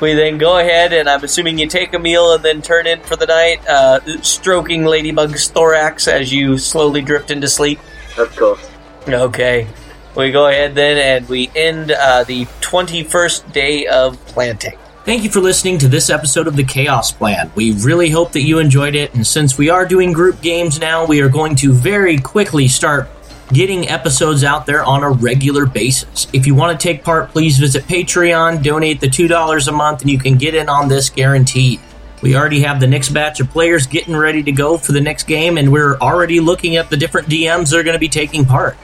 We 0.01 0.15
then 0.15 0.39
go 0.39 0.59
ahead, 0.59 0.93
and 0.93 1.09
I'm 1.09 1.25
assuming 1.25 1.59
you 1.59 1.67
take 1.67 1.93
a 1.93 1.99
meal 1.99 2.33
and 2.33 2.45
then 2.45 2.63
turn 2.63 2.87
in 2.87 3.01
for 3.01 3.17
the 3.17 3.27
night, 3.27 3.67
uh, 3.67 4.23
stroking 4.23 4.85
Ladybug's 4.85 5.49
thorax 5.49 6.07
as 6.07 6.33
you 6.33 6.57
slowly 6.57 7.03
drift 7.03 7.33
into 7.33 7.49
sleep. 7.49 7.81
Of 8.17 8.35
course. 8.37 8.65
Okay. 9.09 9.67
We 10.15 10.31
go 10.31 10.47
ahead 10.47 10.77
then, 10.77 10.99
and 10.99 11.29
we 11.29 11.51
end 11.55 11.91
uh, 11.91 12.25
the 12.25 12.45
21st 12.61 13.53
day 13.53 13.87
of 13.87 14.25
planting. 14.27 14.79
Thank 15.09 15.25
you 15.25 15.31
for 15.31 15.41
listening 15.41 15.79
to 15.79 15.89
this 15.89 16.11
episode 16.11 16.47
of 16.47 16.55
the 16.55 16.63
Chaos 16.63 17.13
Plan. 17.13 17.51
We 17.55 17.73
really 17.73 18.11
hope 18.11 18.33
that 18.33 18.43
you 18.43 18.59
enjoyed 18.59 18.95
it, 18.95 19.15
and 19.15 19.27
since 19.27 19.57
we 19.57 19.71
are 19.71 19.87
doing 19.87 20.13
group 20.13 20.43
games 20.43 20.79
now, 20.79 21.07
we 21.07 21.23
are 21.23 21.31
going 21.31 21.57
to 21.57 21.73
very 21.73 22.19
quickly 22.19 22.69
start 22.69 23.09
getting 23.51 23.89
episodes 23.89 24.45
out 24.45 24.67
there 24.67 24.85
on 24.85 25.03
a 25.03 25.09
regular 25.09 25.65
basis. 25.65 26.27
If 26.35 26.47
you 26.47 26.55
want 26.55 26.79
to 26.79 26.87
take 26.87 27.05
part, 27.05 27.31
please 27.31 27.57
visit 27.57 27.85
Patreon, 27.85 28.63
donate 28.63 29.01
the 29.01 29.07
$2 29.07 29.67
a 29.67 29.73
month, 29.73 30.03
and 30.03 30.11
you 30.11 30.19
can 30.19 30.37
get 30.37 30.55
in 30.55 30.69
on 30.69 30.89
this 30.89 31.09
guaranteed. 31.09 31.81
We 32.21 32.37
already 32.37 32.61
have 32.61 32.79
the 32.79 32.87
next 32.87 33.09
batch 33.09 33.41
of 33.41 33.49
players 33.49 33.87
getting 33.87 34.15
ready 34.15 34.43
to 34.43 34.53
go 34.53 34.77
for 34.77 34.93
the 34.93 35.01
next 35.01 35.27
game, 35.27 35.57
and 35.57 35.73
we're 35.73 35.97
already 36.01 36.39
looking 36.39 36.77
at 36.77 36.91
the 36.91 36.99
different 36.99 37.29
DMs 37.29 37.71
that 37.71 37.79
are 37.79 37.83
going 37.83 37.97
to 37.97 37.99
be 37.99 38.11
taking 38.11 38.45
part. 38.45 38.77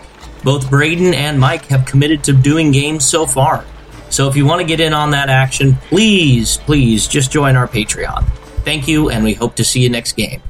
Both 0.42 0.70
Braden 0.70 1.12
and 1.12 1.38
Mike 1.38 1.66
have 1.66 1.84
committed 1.84 2.24
to 2.24 2.32
doing 2.32 2.72
games 2.72 3.04
so 3.04 3.26
far. 3.26 3.66
So 4.14 4.28
if 4.28 4.36
you 4.36 4.46
want 4.46 4.60
to 4.60 4.64
get 4.64 4.78
in 4.78 4.92
on 4.92 5.10
that 5.10 5.28
action, 5.28 5.74
please, 5.88 6.58
please 6.58 7.08
just 7.08 7.32
join 7.32 7.56
our 7.56 7.66
Patreon. 7.66 8.24
Thank 8.62 8.86
you, 8.86 9.10
and 9.10 9.24
we 9.24 9.34
hope 9.34 9.56
to 9.56 9.64
see 9.64 9.80
you 9.80 9.88
next 9.88 10.12
game. 10.12 10.40